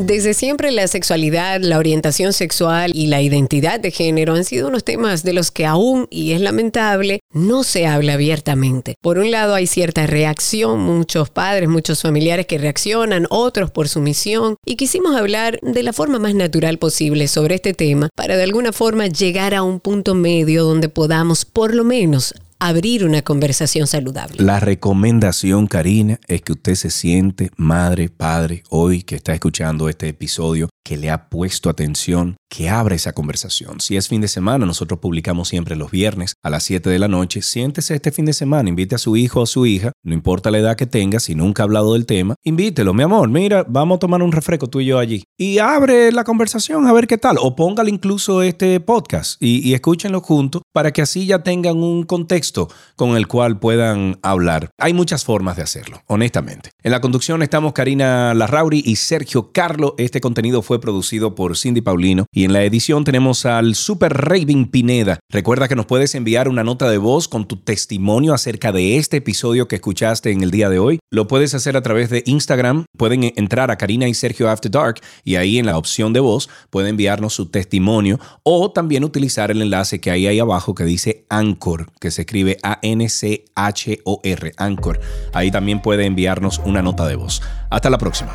Desde 0.00 0.32
siempre 0.32 0.70
la 0.70 0.86
sexualidad, 0.86 1.60
la 1.60 1.76
orientación 1.76 2.32
sexual 2.32 2.92
y 2.94 3.08
la 3.08 3.20
identidad 3.20 3.80
de 3.80 3.90
género 3.90 4.34
han 4.34 4.44
sido 4.44 4.68
unos 4.68 4.84
temas 4.84 5.24
de 5.24 5.32
los 5.32 5.50
que 5.50 5.66
aún, 5.66 6.06
y 6.08 6.34
es 6.34 6.40
lamentable, 6.40 7.18
no 7.32 7.64
se 7.64 7.84
habla 7.88 8.12
abiertamente. 8.12 8.94
Por 9.02 9.18
un 9.18 9.32
lado 9.32 9.54
hay 9.54 9.66
cierta 9.66 10.06
reacción, 10.06 10.78
muchos 10.78 11.30
padres, 11.30 11.68
muchos 11.68 12.00
familiares 12.00 12.46
que 12.46 12.58
reaccionan, 12.58 13.26
otros 13.28 13.72
por 13.72 13.88
sumisión, 13.88 14.54
y 14.64 14.76
quisimos 14.76 15.16
hablar 15.16 15.58
de 15.62 15.82
la 15.82 15.92
forma 15.92 16.20
más 16.20 16.36
natural 16.36 16.78
posible 16.78 17.26
sobre 17.26 17.56
este 17.56 17.74
tema 17.74 18.08
para 18.14 18.36
de 18.36 18.44
alguna 18.44 18.72
forma 18.72 19.08
llegar 19.08 19.52
a 19.52 19.64
un 19.64 19.80
punto 19.80 20.14
medio 20.14 20.62
donde 20.62 20.88
podamos 20.88 21.44
por 21.44 21.74
lo 21.74 21.82
menos 21.82 22.34
abrir 22.58 23.04
una 23.04 23.22
conversación 23.22 23.86
saludable. 23.86 24.42
La 24.42 24.60
recomendación, 24.60 25.66
Karina, 25.66 26.18
es 26.26 26.42
que 26.42 26.52
usted 26.52 26.74
se 26.74 26.90
siente 26.90 27.50
madre, 27.56 28.08
padre, 28.08 28.62
hoy 28.70 29.02
que 29.02 29.16
está 29.16 29.32
escuchando 29.34 29.88
este 29.88 30.08
episodio, 30.08 30.68
que 30.88 30.96
le 30.96 31.10
ha 31.10 31.28
puesto 31.28 31.68
atención, 31.68 32.38
que 32.48 32.70
abra 32.70 32.94
esa 32.94 33.12
conversación. 33.12 33.78
Si 33.78 33.98
es 33.98 34.08
fin 34.08 34.22
de 34.22 34.28
semana, 34.28 34.64
nosotros 34.64 35.00
publicamos 35.00 35.48
siempre 35.48 35.76
los 35.76 35.90
viernes 35.90 36.32
a 36.42 36.48
las 36.48 36.62
7 36.62 36.88
de 36.88 36.98
la 36.98 37.08
noche. 37.08 37.42
Siéntese 37.42 37.94
este 37.94 38.10
fin 38.10 38.24
de 38.24 38.32
semana, 38.32 38.70
invite 38.70 38.94
a 38.94 38.98
su 38.98 39.14
hijo 39.14 39.40
o 39.40 39.42
a 39.42 39.46
su 39.46 39.66
hija, 39.66 39.92
no 40.02 40.14
importa 40.14 40.50
la 40.50 40.56
edad 40.56 40.76
que 40.76 40.86
tenga, 40.86 41.20
si 41.20 41.34
nunca 41.34 41.62
ha 41.62 41.64
hablado 41.64 41.92
del 41.92 42.06
tema, 42.06 42.36
invítelo, 42.42 42.94
mi 42.94 43.02
amor, 43.02 43.28
mira, 43.28 43.66
vamos 43.68 43.96
a 43.96 43.98
tomar 43.98 44.22
un 44.22 44.32
refresco 44.32 44.66
tú 44.66 44.80
y 44.80 44.86
yo 44.86 44.98
allí. 44.98 45.24
Y 45.36 45.58
abre 45.58 46.10
la 46.10 46.24
conversación 46.24 46.86
a 46.86 46.92
ver 46.94 47.06
qué 47.06 47.18
tal. 47.18 47.36
O 47.38 47.54
póngale 47.54 47.90
incluso 47.90 48.40
este 48.40 48.80
podcast 48.80 49.36
y, 49.42 49.68
y 49.68 49.74
escúchenlo 49.74 50.22
juntos 50.22 50.62
para 50.72 50.90
que 50.90 51.02
así 51.02 51.26
ya 51.26 51.42
tengan 51.42 51.76
un 51.76 52.04
contexto 52.04 52.68
con 52.96 53.14
el 53.18 53.28
cual 53.28 53.58
puedan 53.58 54.18
hablar. 54.22 54.70
Hay 54.78 54.94
muchas 54.94 55.22
formas 55.22 55.58
de 55.58 55.64
hacerlo, 55.64 56.00
honestamente. 56.06 56.70
En 56.82 56.92
la 56.92 57.02
conducción 57.02 57.42
estamos 57.42 57.74
Karina 57.74 58.32
Larrauri 58.32 58.82
y 58.86 58.96
Sergio 58.96 59.52
Carlo. 59.52 59.94
Este 59.98 60.22
contenido 60.22 60.62
producido 60.80 61.34
por 61.34 61.56
Cindy 61.56 61.80
Paulino 61.80 62.26
Y 62.32 62.44
en 62.44 62.52
la 62.52 62.64
edición 62.64 63.04
tenemos 63.04 63.46
al 63.46 63.74
Super 63.74 64.12
Raving 64.12 64.70
Pineda. 64.70 65.20
Recuerda 65.30 65.68
que 65.68 65.76
nos 65.76 65.86
puedes 65.86 66.14
enviar 66.14 66.48
una 66.48 66.64
nota 66.64 66.90
de 66.90 66.98
voz 66.98 67.28
con 67.28 67.46
tu 67.46 67.56
testimonio 67.56 68.34
acerca 68.34 68.72
de 68.72 68.96
este 68.96 69.18
episodio 69.18 69.68
que 69.68 69.76
escuchaste 69.76 70.30
en 70.30 70.42
el 70.42 70.50
día 70.50 70.68
de 70.68 70.78
hoy. 70.78 70.98
Lo 71.10 71.26
puedes 71.26 71.54
hacer 71.54 71.76
a 71.76 71.82
través 71.82 72.10
de 72.10 72.22
Instagram. 72.26 72.84
Pueden 72.96 73.32
entrar 73.36 73.70
a 73.70 73.76
Karina 73.76 74.08
y 74.08 74.14
Sergio 74.14 74.50
After 74.50 74.70
Dark 74.70 75.00
y 75.24 75.36
ahí 75.36 75.58
en 75.58 75.66
la 75.66 75.78
opción 75.78 76.12
de 76.12 76.20
voz 76.20 76.48
pueden 76.70 76.90
enviarnos 76.90 77.34
su 77.34 77.46
testimonio 77.46 78.18
o 78.42 78.72
también 78.72 79.04
utilizar 79.04 79.50
el 79.50 79.62
enlace 79.62 80.00
que 80.00 80.10
hay 80.10 80.26
ahí 80.26 80.38
abajo 80.38 80.74
que 80.74 80.84
dice 80.84 81.24
Anchor, 81.28 81.90
que 82.00 82.10
se 82.10 82.22
escribe 82.22 82.58
A-N-C-H-O-R, 82.62 84.52
Anchor. 84.56 85.00
Ahí 85.32 85.50
también 85.50 85.80
puede 85.80 86.04
enviarnos 86.04 86.60
una 86.64 86.82
nota 86.82 87.06
de 87.06 87.16
voz. 87.16 87.42
Hasta 87.70 87.90
la 87.90 87.98
próxima. 87.98 88.34